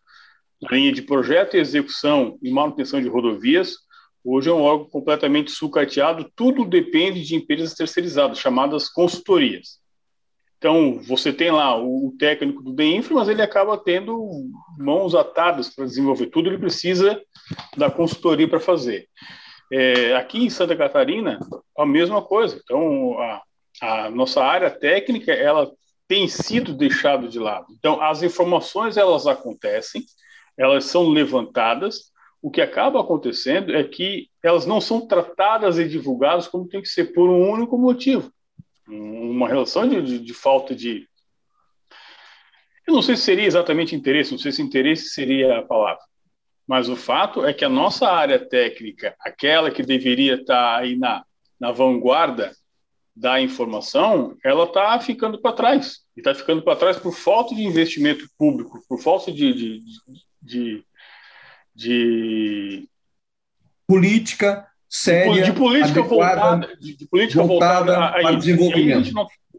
na 0.63 0.77
linha 0.77 0.93
de 0.93 1.03
projeto 1.03 1.57
e 1.57 1.61
execução 1.61 2.39
e 2.43 2.51
manutenção 2.51 3.01
de 3.01 3.09
rodovias, 3.09 3.77
hoje 4.25 4.49
é 4.49 4.53
um 4.53 4.63
órgão 4.63 4.89
completamente 4.89 5.51
sucateado, 5.51 6.31
tudo 6.35 6.65
depende 6.65 7.23
de 7.23 7.37
empresas 7.37 7.75
terceirizadas, 7.75 8.39
chamadas 8.39 8.89
consultorias. 8.89 9.79
Então, 10.57 10.99
você 11.03 11.31
tem 11.31 11.51
lá 11.51 11.79
o 11.79 12.15
técnico 12.19 12.63
do 12.63 12.73
DEINFRA, 12.73 13.17
mas 13.17 13.29
ele 13.29 13.43
acaba 13.43 13.77
tendo 13.77 14.49
mãos 14.79 15.15
atadas 15.15 15.69
para 15.69 15.85
desenvolver 15.85 16.29
tudo, 16.29 16.49
ele 16.49 16.57
precisa 16.57 17.21
da 17.77 17.91
consultoria 17.91 18.49
para 18.49 18.59
fazer. 18.59 19.07
É, 19.71 20.17
aqui 20.17 20.39
em 20.39 20.49
Santa 20.49 20.75
Catarina, 20.75 21.39
a 21.77 21.85
mesma 21.85 22.23
coisa. 22.23 22.59
Então, 22.65 23.19
a, 23.19 23.43
a 23.83 24.11
nossa 24.11 24.43
área 24.43 24.71
técnica, 24.71 25.33
ela 25.33 25.71
tem 26.09 26.29
sido 26.29 26.73
deixada 26.73 27.29
de 27.29 27.39
lado. 27.39 27.67
Então, 27.79 28.01
as 28.01 28.23
informações, 28.23 28.97
elas 28.97 29.27
acontecem, 29.27 30.03
elas 30.57 30.85
são 30.85 31.09
levantadas, 31.09 32.13
o 32.45 32.51
que 32.51 32.61
acaba 32.61 33.01
acontecendo 33.01 33.75
é 33.75 33.83
que 33.83 34.29
elas 34.43 34.67
não 34.67 34.79
são 34.79 35.09
tratadas 35.09 35.79
e 35.79 35.89
divulgadas 35.89 36.47
como 36.47 36.69
tem 36.69 36.83
que 36.83 36.89
ser 36.91 37.07
por 37.15 37.31
um 37.31 37.51
único 37.51 37.79
motivo. 37.79 38.31
Uma 38.87 39.49
relação 39.49 39.89
de, 39.89 40.03
de, 40.03 40.19
de 40.19 40.35
falta 40.35 40.75
de. 40.75 41.09
Eu 42.87 42.93
não 42.93 43.01
sei 43.01 43.17
se 43.17 43.23
seria 43.23 43.47
exatamente 43.47 43.97
interesse, 43.97 44.33
não 44.33 44.39
sei 44.39 44.53
se 44.53 44.61
interesse 44.61 45.09
seria 45.09 45.61
a 45.61 45.63
palavra. 45.63 46.03
Mas 46.69 46.91
o 46.91 46.97
fato 46.97 47.47
é 47.47 47.55
que 47.55 47.65
a 47.65 47.69
nossa 47.71 48.11
área 48.11 48.39
técnica, 48.39 49.17
aquela 49.21 49.71
que 49.71 49.83
deveria 49.83 50.35
estar 50.35 50.81
aí 50.81 50.97
na, 50.97 51.25
na 51.59 51.73
vanguarda 51.73 52.53
da 53.17 53.41
informação, 53.41 54.37
ela 54.45 54.65
está 54.65 55.01
ficando 55.01 55.41
para 55.41 55.57
trás. 55.57 56.01
E 56.15 56.21
está 56.21 56.35
ficando 56.35 56.61
para 56.61 56.77
trás 56.77 56.99
por 56.99 57.15
falta 57.15 57.55
de 57.55 57.63
investimento 57.63 58.29
público, 58.37 58.83
por 58.87 59.01
falta 59.01 59.33
de, 59.33 59.55
de, 59.55 59.81
de, 60.43 60.85
de 61.75 62.89
política 63.87 64.67
séria, 64.89 65.43
de 65.43 65.53
política 65.53 66.03
voltada, 66.03 66.69
de, 66.81 66.97
de 66.97 67.07
política 67.09 67.43
voltada, 67.43 67.93
voltada 67.93 68.05
a, 68.07 68.13
para 68.13 68.37
desenvolvimento. 68.37 69.13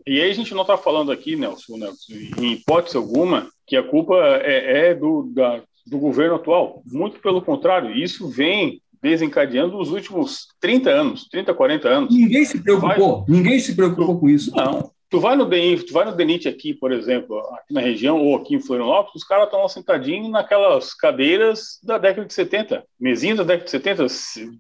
E 0.08 0.22
aí 0.22 0.30
a 0.30 0.34
gente 0.34 0.54
não 0.54 0.62
está 0.62 0.78
falando 0.78 1.12
aqui, 1.12 1.36
Nelson, 1.36 1.78
Nelson, 1.78 2.14
em 2.40 2.54
hipótese 2.54 2.96
alguma, 2.96 3.50
que 3.66 3.76
a 3.76 3.84
culpa 3.84 4.16
é, 4.44 4.90
é 4.90 4.96
do, 4.96 5.24
da, 5.34 5.62
do 5.86 5.98
governo 5.98 6.36
atual. 6.36 6.82
Muito 6.86 7.20
pelo 7.20 7.42
contrário, 7.42 7.92
isso 7.92 8.30
vem 8.30 8.82
desencadeando 9.02 9.78
os 9.78 9.92
últimos 9.92 10.48
30 10.60 10.90
anos, 10.90 11.28
30, 11.30 11.54
40 11.54 11.88
anos. 11.88 12.16
Ninguém 12.16 12.46
se 12.46 12.62
preocupou, 12.62 13.26
vai... 13.26 13.36
ninguém 13.36 13.60
se 13.60 13.76
preocupou 13.76 14.20
com 14.20 14.30
isso. 14.30 14.52
Não. 14.56 14.92
Tu 15.16 15.20
vai 15.22 15.38
no 15.38 15.46
DENIT, 15.46 15.86
tu 15.86 15.94
vai 15.94 16.04
no 16.04 16.14
DENIT 16.14 16.46
aqui, 16.50 16.74
por 16.74 16.92
exemplo, 16.92 17.40
aqui 17.54 17.74
na 17.74 17.80
região, 17.80 18.22
ou 18.22 18.36
aqui 18.36 18.54
em 18.54 18.60
Florianópolis, 18.60 19.24
os 19.24 19.24
caras 19.24 19.46
estão 19.46 19.62
lá 19.62 19.70
sentadinhos 19.70 20.30
naquelas 20.30 20.94
cadeiras 20.94 21.80
da 21.82 21.98
década 21.98 22.28
de 22.28 22.34
70, 22.34 22.84
mesinhas 23.00 23.38
da 23.38 23.46
década 23.46 23.64
de 23.64 23.72
70, 23.72 24.08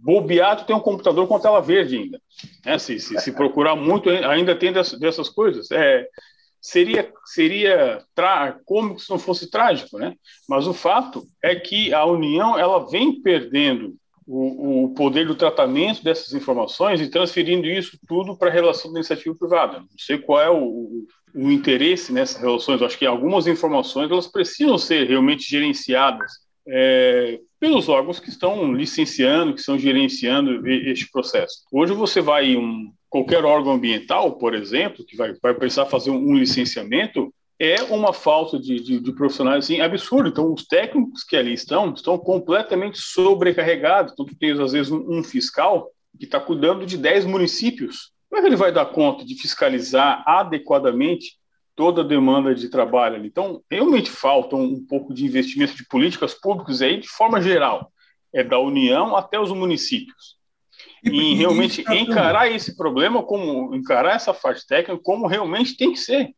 bobeado 0.02 0.64
tem 0.64 0.74
um 0.74 0.80
computador 0.80 1.28
com 1.28 1.38
tela 1.42 1.62
verde 1.62 1.98
ainda. 1.98 2.22
É, 2.66 2.78
se, 2.80 2.98
se, 3.02 3.20
se, 3.20 3.34
procurar 3.34 3.76
muito, 3.76 4.10
ainda 4.10 4.56
tem 4.56 4.72
dessas, 4.72 4.98
dessas 4.98 5.28
coisas. 5.28 5.70
É, 5.72 6.08
seria 6.62 7.12
seria 7.26 8.02
tra 8.16 8.58
como 8.64 8.98
se 8.98 9.10
não 9.10 9.20
fosse 9.20 9.52
trágico, 9.52 9.98
né? 9.98 10.16
Mas 10.48 10.68
o 10.68 10.74
fato 10.74 11.28
é 11.44 11.54
que 11.54 11.94
a 11.94 12.06
União 12.06 12.58
ela 12.58 12.90
vem 12.90 13.22
perdendo 13.22 13.98
o, 14.28 14.86
o 14.86 14.94
poder 14.94 15.28
do 15.28 15.36
tratamento 15.36 16.04
dessas 16.04 16.34
informações 16.34 17.00
e 17.00 17.10
transferindo 17.10 17.68
isso 17.68 17.98
tudo 18.08 18.36
para 18.36 18.50
a 18.50 18.54
relação 18.54 18.92
da 18.92 19.00
iniciativa 19.00 19.36
privada. 19.36 19.80
Não 19.80 19.88
sei 19.98 20.18
qual 20.18 20.42
é 20.42 20.50
o, 20.50 21.06
o 21.34 21.52
interesse 21.52 22.12
nessas 22.12 22.42
relações. 22.42 22.82
acho 22.82 22.98
que 22.98 23.06
algumas 23.06 23.46
informações 23.46 24.10
elas 24.10 24.28
precisam 24.28 24.78
ser 24.78 25.08
realmente 25.08 25.48
gerenciadas 25.48 26.32
é, 26.68 27.40
pelos 27.60 27.88
órgãos 27.88 28.20
que 28.20 28.30
estão 28.30 28.74
licenciando, 28.74 29.54
que 29.54 29.60
estão 29.60 29.78
gerenciando 29.78 30.68
este 30.68 31.10
processo. 31.12 31.64
Hoje 31.72 31.94
você 31.94 32.22
vai 32.22 32.56
um, 32.56 32.92
qualquer 33.10 33.46
órgão 33.46 33.74
ambiental, 33.74 34.38
por 34.38 34.56
exemplo, 34.56 35.06
que 35.06 35.16
vai, 35.16 35.34
vai 35.42 35.54
precisar 35.54 35.86
fazer 35.86 36.10
um 36.10 36.36
licenciamento, 36.36 37.34
é 37.60 37.84
uma 37.84 38.12
falta 38.12 38.60
de, 38.60 38.80
de, 38.80 39.00
de, 39.00 39.12
profissionais 39.14 39.66
assim, 39.66 39.80
absurda. 39.80 40.30
Então, 40.30 40.54
os 40.54 40.66
técnicos 40.66 41.24
que 41.24 41.36
ali 41.36 41.54
estão 41.54 41.94
estão 41.94 42.18
completamente 42.18 43.00
sobrecarregados. 43.00 44.14
Então, 44.14 44.26
tu 44.26 44.36
tens, 44.38 44.60
às 44.60 44.74
vezes, 44.74 44.92
um, 44.92 45.20
um 45.20 45.24
fiscal 45.24 45.90
que 46.18 46.26
está 46.26 46.40
cuidando 46.40 46.86
de 46.86 46.98
10 46.98 47.26
municípios. 47.26 48.12
Como 48.30 48.40
é 48.40 48.42
que 48.42 48.48
ele 48.50 48.56
vai 48.56 48.72
dar 48.72 48.86
conta 48.88 49.24
de 49.24 49.36
fiscalizar 49.36 50.24
adequadamente 50.28 51.38
toda 51.76 52.02
a 52.02 52.06
demanda 52.06 52.56
de 52.56 52.70
trabalho 52.70 53.16
ali. 53.16 53.28
Então, 53.28 53.62
realmente 53.70 54.10
falta 54.10 54.56
um, 54.56 54.84
pouco 54.86 55.14
de 55.14 55.26
investimento 55.26 55.76
de 55.76 55.86
políticas 55.86 56.34
públicas 56.34 56.82
aí, 56.82 57.00
de 57.00 57.08
forma 57.08 57.42
geral, 57.42 57.92
é 58.34 58.44
da 58.44 58.58
União 58.60 59.16
até 59.16 59.40
os 59.40 59.52
municípios. 59.52 60.36
E, 61.04 61.10
e 61.10 61.36
realmente 61.36 61.84
encarar 61.94 62.50
esse 62.50 62.76
problema 62.76 63.22
como 63.22 63.76
encarar 63.76 64.16
essa 64.16 64.34
fase 64.34 64.66
técnica 64.66 65.02
como 65.04 65.28
realmente 65.28 65.76
tem 65.76 65.92
que 65.92 66.00
ser. 66.00 66.34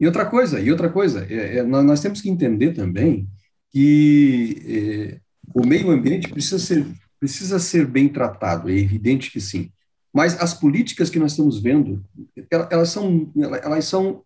E 0.00 0.06
outra 0.06 0.24
coisa, 0.24 0.58
e 0.58 0.70
outra 0.70 0.88
coisa, 0.88 1.26
é, 1.30 1.58
é, 1.58 1.62
nós 1.62 2.00
temos 2.00 2.20
que 2.20 2.30
entender 2.30 2.72
também 2.72 3.28
que 3.70 4.62
é, 4.66 5.20
o 5.54 5.64
meio 5.64 5.90
ambiente 5.90 6.28
precisa 6.28 6.58
ser 6.58 6.86
precisa 7.20 7.58
ser 7.58 7.86
bem 7.86 8.08
tratado. 8.08 8.70
É 8.70 8.72
evidente 8.72 9.30
que 9.30 9.40
sim. 9.40 9.70
Mas 10.12 10.40
as 10.40 10.54
políticas 10.54 11.10
que 11.10 11.18
nós 11.18 11.32
estamos 11.32 11.60
vendo, 11.60 12.02
elas 12.70 12.88
são, 12.88 13.30
elas 13.62 13.84
são 13.84 14.24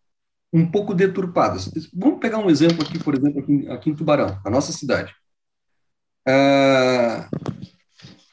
um 0.53 0.65
pouco 0.65 0.95
deturpadas. 0.95 1.69
Vamos 1.93 2.21
pegar 2.21 2.39
um 2.39 2.49
exemplo 2.49 2.83
aqui, 2.83 2.99
por 2.99 3.15
exemplo, 3.15 3.41
aqui, 3.41 3.69
aqui 3.69 3.91
em 3.91 3.95
Tubarão, 3.95 4.41
a 4.45 4.49
nossa 4.49 4.73
cidade. 4.73 5.13
Uh, 6.27 7.29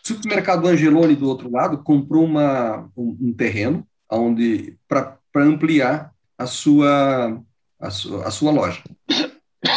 supermercado 0.03 0.67
Angeloni, 0.67 1.15
do 1.15 1.27
outro 1.27 1.51
lado, 1.51 1.83
comprou 1.83 2.23
uma, 2.23 2.89
um, 2.95 3.17
um 3.19 3.33
terreno 3.33 3.85
onde 4.09 4.77
para 4.87 5.17
ampliar 5.35 6.10
a 6.41 6.47
sua, 6.47 7.41
a 7.79 7.89
sua, 7.89 8.27
a 8.27 8.31
sua 8.31 8.51
loja. 8.51 8.81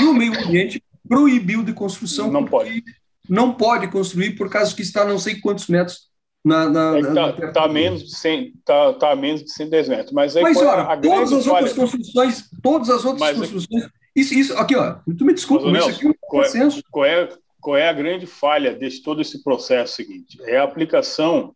E 0.00 0.04
o 0.04 0.14
meio 0.14 0.32
ambiente 0.38 0.82
proibiu 1.08 1.62
de 1.62 1.72
construção. 1.72 2.30
Não 2.30 2.44
pode. 2.44 2.82
Não 3.28 3.54
pode 3.54 3.88
construir 3.88 4.32
por 4.36 4.50
causa 4.50 4.74
que 4.74 4.82
está 4.82 5.04
não 5.04 5.18
sei 5.18 5.40
quantos 5.40 5.66
metros 5.68 6.10
na, 6.44 6.68
na, 6.68 6.98
é 6.98 7.02
tá, 7.02 7.10
na... 7.10 7.52
tá, 7.52 7.68
menos 7.68 8.04
de 8.04 8.16
100, 8.16 8.52
tá, 8.64 8.92
tá 8.92 9.16
menos 9.16 9.42
de 9.42 9.50
110 9.52 9.88
metros. 9.88 10.12
Mas, 10.12 10.36
aí, 10.36 10.42
mas 10.42 10.58
olha, 10.58 11.00
todas 11.00 11.32
as 11.32 11.44
falha... 11.44 11.56
outras 11.56 11.72
construções, 11.72 12.50
todas 12.62 12.90
as 12.90 13.04
outras 13.04 13.20
mas, 13.20 13.38
construções. 13.38 13.88
Isso, 14.14 14.34
isso, 14.34 14.58
aqui, 14.58 14.76
ó, 14.76 14.96
tu 15.16 15.24
me 15.24 15.32
desculpa, 15.32 15.66
mas, 15.70 15.86
isso 15.86 15.96
aqui 15.96 16.06
é 16.06 16.10
um 16.10 16.14
qual 16.20 16.44
é, 16.44 16.78
qual, 16.90 17.04
é, 17.06 17.28
qual 17.60 17.76
é 17.76 17.88
a 17.88 17.92
grande 17.92 18.26
falha 18.26 18.74
de 18.74 19.02
todo 19.02 19.22
esse 19.22 19.42
processo 19.42 19.96
seguinte? 19.96 20.38
É 20.42 20.58
a 20.58 20.64
aplicação 20.64 21.54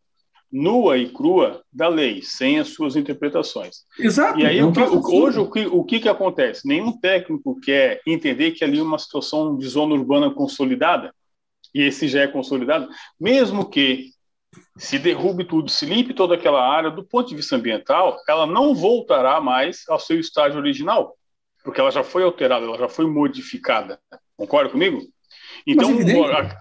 nua 0.50 0.96
e 0.96 1.08
crua 1.08 1.62
da 1.72 1.88
lei, 1.88 2.22
sem 2.22 2.58
as 2.58 2.68
suas 2.68 2.96
interpretações. 2.96 3.84
Exato. 3.98 4.40
E 4.40 4.46
aí, 4.46 4.62
o 4.62 4.72
que, 4.72 4.80
o, 4.80 5.22
hoje, 5.22 5.38
o 5.38 5.50
que, 5.50 5.66
o 5.66 5.84
que, 5.84 6.00
que 6.00 6.08
acontece? 6.08 6.66
Nenhum 6.66 6.98
técnico 6.98 7.60
quer 7.60 8.00
entender 8.06 8.52
que 8.52 8.64
ali 8.64 8.78
é 8.78 8.82
uma 8.82 8.98
situação 8.98 9.56
de 9.56 9.66
zona 9.68 9.94
urbana 9.94 10.30
consolidada, 10.30 11.14
e 11.74 11.82
esse 11.82 12.08
já 12.08 12.22
é 12.22 12.26
consolidado, 12.26 12.88
mesmo 13.20 13.68
que 13.68 14.10
se 14.76 14.98
derrube 14.98 15.44
tudo, 15.44 15.70
se 15.70 15.84
limpe 15.84 16.14
toda 16.14 16.34
aquela 16.34 16.66
área, 16.66 16.90
do 16.90 17.04
ponto 17.04 17.28
de 17.28 17.36
vista 17.36 17.56
ambiental, 17.56 18.18
ela 18.26 18.46
não 18.46 18.74
voltará 18.74 19.40
mais 19.40 19.84
ao 19.88 19.98
seu 19.98 20.18
estágio 20.18 20.58
original, 20.58 21.14
porque 21.62 21.80
ela 21.80 21.90
já 21.90 22.02
foi 22.02 22.22
alterada, 22.22 22.64
ela 22.64 22.78
já 22.78 22.88
foi 22.88 23.06
modificada. 23.06 24.00
Concorda 24.36 24.70
comigo? 24.70 25.00
Então, 25.66 25.90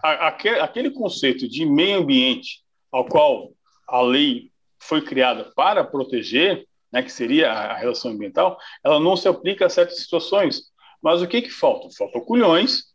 a, 0.03 0.09
a, 0.09 0.27
aquele 0.27 0.91
conceito 0.91 1.47
de 1.47 1.65
meio 1.65 1.99
ambiente 1.99 2.63
ao 2.91 3.05
qual 3.05 3.51
a 3.87 4.01
lei 4.01 4.51
foi 4.79 5.01
criada 5.01 5.51
para 5.55 5.83
proteger, 5.83 6.67
né, 6.91 7.01
que 7.01 7.11
seria 7.11 7.51
a 7.51 7.73
relação 7.73 8.11
ambiental, 8.11 8.57
ela 8.83 8.99
não 8.99 9.15
se 9.15 9.27
aplica 9.27 9.65
a 9.65 9.69
certas 9.69 9.99
situações. 9.99 10.63
Mas 11.01 11.21
o 11.21 11.27
que, 11.27 11.41
que 11.41 11.51
falta? 11.51 11.89
Faltam 11.95 12.21
culhões 12.21 12.87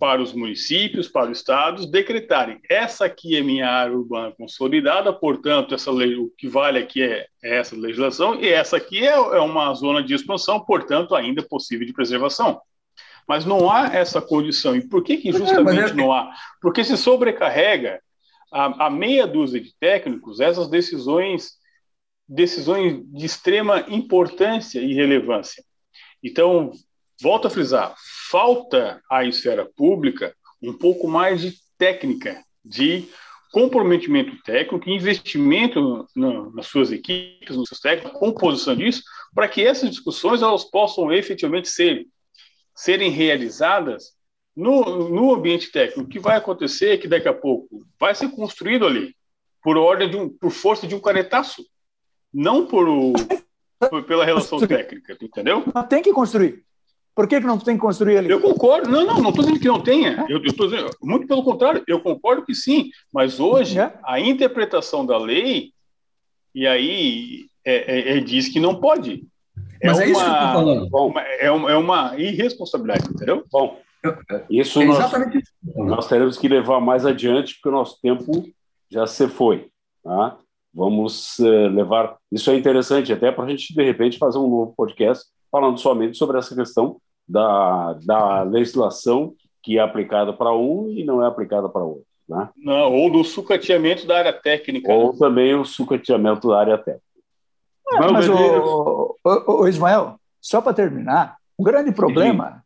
para 0.00 0.22
os 0.22 0.32
municípios, 0.32 1.08
para 1.08 1.30
os 1.30 1.38
estados, 1.38 1.84
decretarem 1.84 2.58
essa 2.70 3.04
aqui 3.04 3.36
é 3.36 3.42
minha 3.42 3.68
área 3.68 3.94
urbana 3.94 4.32
consolidada, 4.32 5.12
portanto, 5.12 5.74
essa 5.74 5.92
lei, 5.92 6.16
o 6.16 6.32
que 6.38 6.48
vale 6.48 6.78
aqui 6.78 7.02
é, 7.02 7.26
é 7.44 7.58
essa 7.58 7.76
legislação, 7.76 8.40
e 8.40 8.48
essa 8.48 8.78
aqui 8.78 9.06
é, 9.06 9.12
é 9.12 9.40
uma 9.40 9.74
zona 9.74 10.02
de 10.02 10.14
expansão, 10.14 10.58
portanto, 10.58 11.14
ainda 11.14 11.42
possível 11.42 11.86
de 11.86 11.92
preservação. 11.92 12.62
Mas 13.28 13.44
não 13.44 13.70
há 13.70 13.94
essa 13.94 14.22
condição. 14.22 14.74
E 14.74 14.80
por 14.80 15.04
que, 15.04 15.18
que 15.18 15.28
é, 15.28 15.32
justamente 15.32 15.92
é, 15.92 15.94
não 15.94 16.10
há? 16.10 16.32
Porque 16.62 16.82
se 16.82 16.96
sobrecarrega 16.96 18.00
a, 18.50 18.86
a 18.86 18.90
meia 18.90 19.26
dúzia 19.26 19.60
de 19.60 19.74
técnicos 19.78 20.40
essas 20.40 20.68
decisões, 20.68 21.52
decisões 22.28 23.02
de 23.06 23.24
extrema 23.24 23.84
importância 23.88 24.80
e 24.80 24.94
relevância. 24.94 25.62
Então, 26.22 26.72
volto 27.20 27.46
a 27.46 27.50
frisar, 27.50 27.94
falta 28.30 29.02
à 29.10 29.24
esfera 29.24 29.68
pública 29.76 30.34
um 30.62 30.72
pouco 30.72 31.08
mais 31.08 31.40
de 31.40 31.54
técnica, 31.78 32.42
de 32.64 33.08
comprometimento 33.52 34.36
técnico, 34.42 34.88
investimento 34.88 36.06
no, 36.14 36.52
nas 36.52 36.66
suas 36.66 36.92
equipes, 36.92 37.56
nos 37.56 37.68
seus 37.68 37.80
técnicos, 37.80 38.18
composição 38.18 38.76
disso, 38.76 39.02
para 39.34 39.48
que 39.48 39.62
essas 39.62 39.90
discussões 39.90 40.42
elas 40.42 40.64
possam 40.64 41.12
efetivamente 41.12 41.68
ser, 41.68 42.06
serem 42.74 43.10
realizadas 43.10 44.12
no, 44.56 45.08
no 45.08 45.34
ambiente 45.34 45.70
técnico. 45.70 46.00
O 46.02 46.08
que 46.08 46.18
vai 46.18 46.36
acontecer 46.36 46.90
é 46.90 46.96
que 46.98 47.08
daqui 47.08 47.28
a 47.28 47.34
pouco 47.34 47.84
vai 47.98 48.14
ser 48.14 48.28
construído 48.30 48.86
ali 48.86 49.14
por 49.62 49.76
ordem 49.76 50.10
de 50.10 50.16
um, 50.16 50.28
por 50.28 50.50
força 50.50 50.86
de 50.86 50.94
um 50.94 51.00
canetaço, 51.00 51.64
não 52.32 52.66
por, 52.66 52.88
o, 52.88 53.12
por 53.90 54.04
pela 54.04 54.24
relação 54.24 54.58
técnica, 54.66 55.16
entendeu? 55.20 55.64
Tem 55.88 56.02
que 56.02 56.12
construir. 56.12 56.64
Por 57.14 57.26
que, 57.26 57.40
que 57.40 57.46
não 57.46 57.58
tem 57.58 57.74
que 57.74 57.82
construir 57.82 58.16
ali? 58.16 58.30
Eu 58.30 58.40
concordo. 58.40 58.88
Não, 58.88 59.04
não, 59.04 59.20
não 59.20 59.30
estou 59.30 59.44
dizendo 59.44 59.60
que 59.60 59.68
não 59.68 59.82
tenha. 59.82 60.24
Eu, 60.28 60.38
eu 60.38 60.68
dizendo, 60.68 60.90
muito 61.02 61.26
pelo 61.26 61.42
contrário, 61.42 61.82
eu 61.86 62.00
concordo 62.00 62.44
que 62.44 62.54
sim. 62.54 62.88
Mas 63.12 63.40
hoje, 63.40 63.78
é? 63.78 63.92
a 64.04 64.18
interpretação 64.18 65.04
da 65.04 65.18
lei, 65.18 65.72
e 66.54 66.66
aí 66.66 67.46
é, 67.64 68.14
é, 68.14 68.16
é 68.16 68.20
diz 68.20 68.48
que 68.48 68.60
não 68.60 68.80
pode. 68.80 69.26
É 69.82 69.88
mas 69.88 69.98
uma, 69.98 70.04
é 70.04 70.10
isso 70.10 70.20
que 70.20 70.26
eu 70.26 70.34
estou 70.34 70.52
falando. 70.52 70.88
Uma, 70.92 71.20
é, 71.20 71.50
uma, 71.50 71.72
é 71.72 71.76
uma 71.76 72.18
irresponsabilidade, 72.18 73.08
entendeu? 73.10 73.44
Bom, 73.50 73.78
isso, 74.48 74.82
nós, 74.84 75.12
nós 75.76 76.08
teremos 76.08 76.38
que 76.38 76.48
levar 76.48 76.80
mais 76.80 77.04
adiante, 77.04 77.54
porque 77.54 77.68
o 77.68 77.72
nosso 77.72 78.00
tempo 78.00 78.48
já 78.90 79.06
se 79.06 79.28
foi. 79.28 79.68
Tá? 80.02 80.38
Vamos 80.72 81.38
uh, 81.38 81.68
levar. 81.68 82.16
Isso 82.30 82.50
é 82.50 82.56
interessante, 82.56 83.12
até 83.12 83.30
para 83.30 83.44
a 83.44 83.48
gente, 83.48 83.74
de 83.74 83.82
repente, 83.82 84.18
fazer 84.18 84.38
um 84.38 84.48
novo 84.48 84.74
podcast 84.76 85.24
falando 85.50 85.78
somente 85.78 86.16
sobre 86.16 86.38
essa 86.38 86.54
questão 86.54 87.00
da, 87.28 87.94
da 88.04 88.42
legislação 88.42 89.34
que 89.62 89.78
é 89.78 89.82
aplicada 89.82 90.32
para 90.32 90.52
um 90.52 90.88
e 90.88 91.04
não 91.04 91.22
é 91.22 91.26
aplicada 91.26 91.68
para 91.68 91.82
outro. 91.82 92.04
Né? 92.28 92.48
Não, 92.56 92.94
ou 92.94 93.10
do 93.10 93.24
sucateamento 93.24 94.06
da 94.06 94.18
área 94.18 94.32
técnica. 94.32 94.92
Ou 94.92 95.12
né? 95.12 95.18
também 95.18 95.54
o 95.54 95.64
sucateamento 95.64 96.48
da 96.48 96.60
área 96.60 96.78
técnica. 96.78 97.04
É, 97.92 98.10
mas, 98.12 98.28
o, 98.28 99.16
o, 99.24 99.62
o, 99.62 99.68
Ismael, 99.68 100.14
só 100.40 100.60
para 100.60 100.72
terminar, 100.72 101.36
o 101.58 101.64
grande 101.64 101.90
problema 101.90 102.62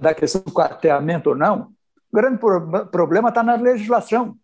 da 0.00 0.14
questão 0.14 0.42
do 0.42 0.52
cateamento 0.52 1.30
ou 1.30 1.36
não, 1.36 1.70
o 2.12 2.16
grande 2.16 2.38
pro, 2.38 2.86
problema 2.86 3.28
está 3.28 3.42
na 3.42 3.54
legislação. 3.54 4.36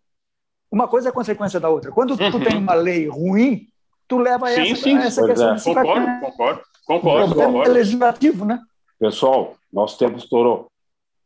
Uma 0.71 0.87
coisa 0.87 1.09
é 1.09 1.11
consequência 1.11 1.59
da 1.59 1.69
outra. 1.69 1.91
Quando 1.91 2.11
uhum. 2.11 2.31
tu 2.31 2.39
tem 2.39 2.57
uma 2.57 2.73
lei 2.73 3.07
ruim, 3.07 3.67
tu 4.07 4.17
leva 4.17 4.47
sim, 4.49 4.71
essa, 4.71 4.81
sim, 4.81 4.97
essa 4.97 5.25
questão 5.25 5.53
é. 5.53 5.55
de 5.55 5.63
concordo, 5.63 6.19
concordo. 6.21 6.61
Concordo, 6.85 7.35
concordo. 7.35 7.63
É 7.63 7.73
legislativo, 7.73 8.45
né? 8.45 8.61
Pessoal, 8.99 9.55
nosso 9.71 9.97
tempo 9.97 10.17
estourou. 10.17 10.67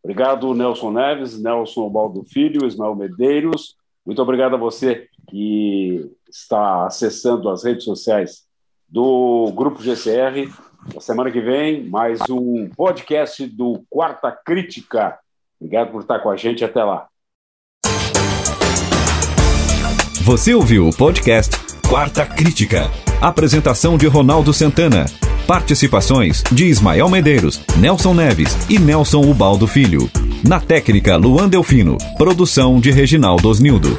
Obrigado, 0.04 0.54
Nelson 0.54 0.92
Neves, 0.92 1.40
Nelson 1.40 1.90
Baldo 1.90 2.24
Filho, 2.24 2.66
Ismael 2.66 2.96
Medeiros. 2.96 3.76
Muito 4.06 4.22
obrigado 4.22 4.56
a 4.56 4.58
você 4.58 5.08
que 5.30 6.12
está 6.30 6.88
acessando 6.88 7.50
as 7.50 7.64
redes 7.64 7.84
sociais 7.84 8.44
do 8.90 9.52
Grupo 9.56 9.82
GCR. 9.82 10.52
Na 10.94 11.00
semana 11.00 11.30
que 11.30 11.40
vem, 11.40 11.88
mais 11.88 12.20
um 12.30 12.68
podcast 12.70 13.46
do 13.46 13.84
Quarta 13.90 14.32
Crítica. 14.32 15.18
Obrigado 15.60 15.92
por 15.92 16.02
estar 16.02 16.20
com 16.20 16.30
a 16.30 16.36
gente. 16.36 16.66
Até 16.66 16.84
lá. 16.84 17.08
Você 20.24 20.54
ouviu 20.54 20.88
o 20.88 20.96
podcast 20.96 21.56
Quarta 21.88 22.26
Crítica. 22.26 22.90
Apresentação 23.22 23.98
de 23.98 24.08
Ronaldo 24.08 24.54
Santana. 24.54 25.06
Participações 25.48 26.44
de 26.52 26.66
Ismael 26.66 27.10
Medeiros, 27.10 27.64
Nelson 27.78 28.14
Neves 28.14 28.70
e 28.70 28.80
Nelson 28.80 29.22
Ubaldo 29.22 29.68
Filho. 29.68 30.10
Na 30.48 30.60
técnica, 30.60 31.16
Luan 31.16 31.48
Delfino. 31.48 31.98
Produção 32.18 32.80
de 32.80 32.92
Reginaldo 32.92 33.48
Osnildo. 33.48 33.90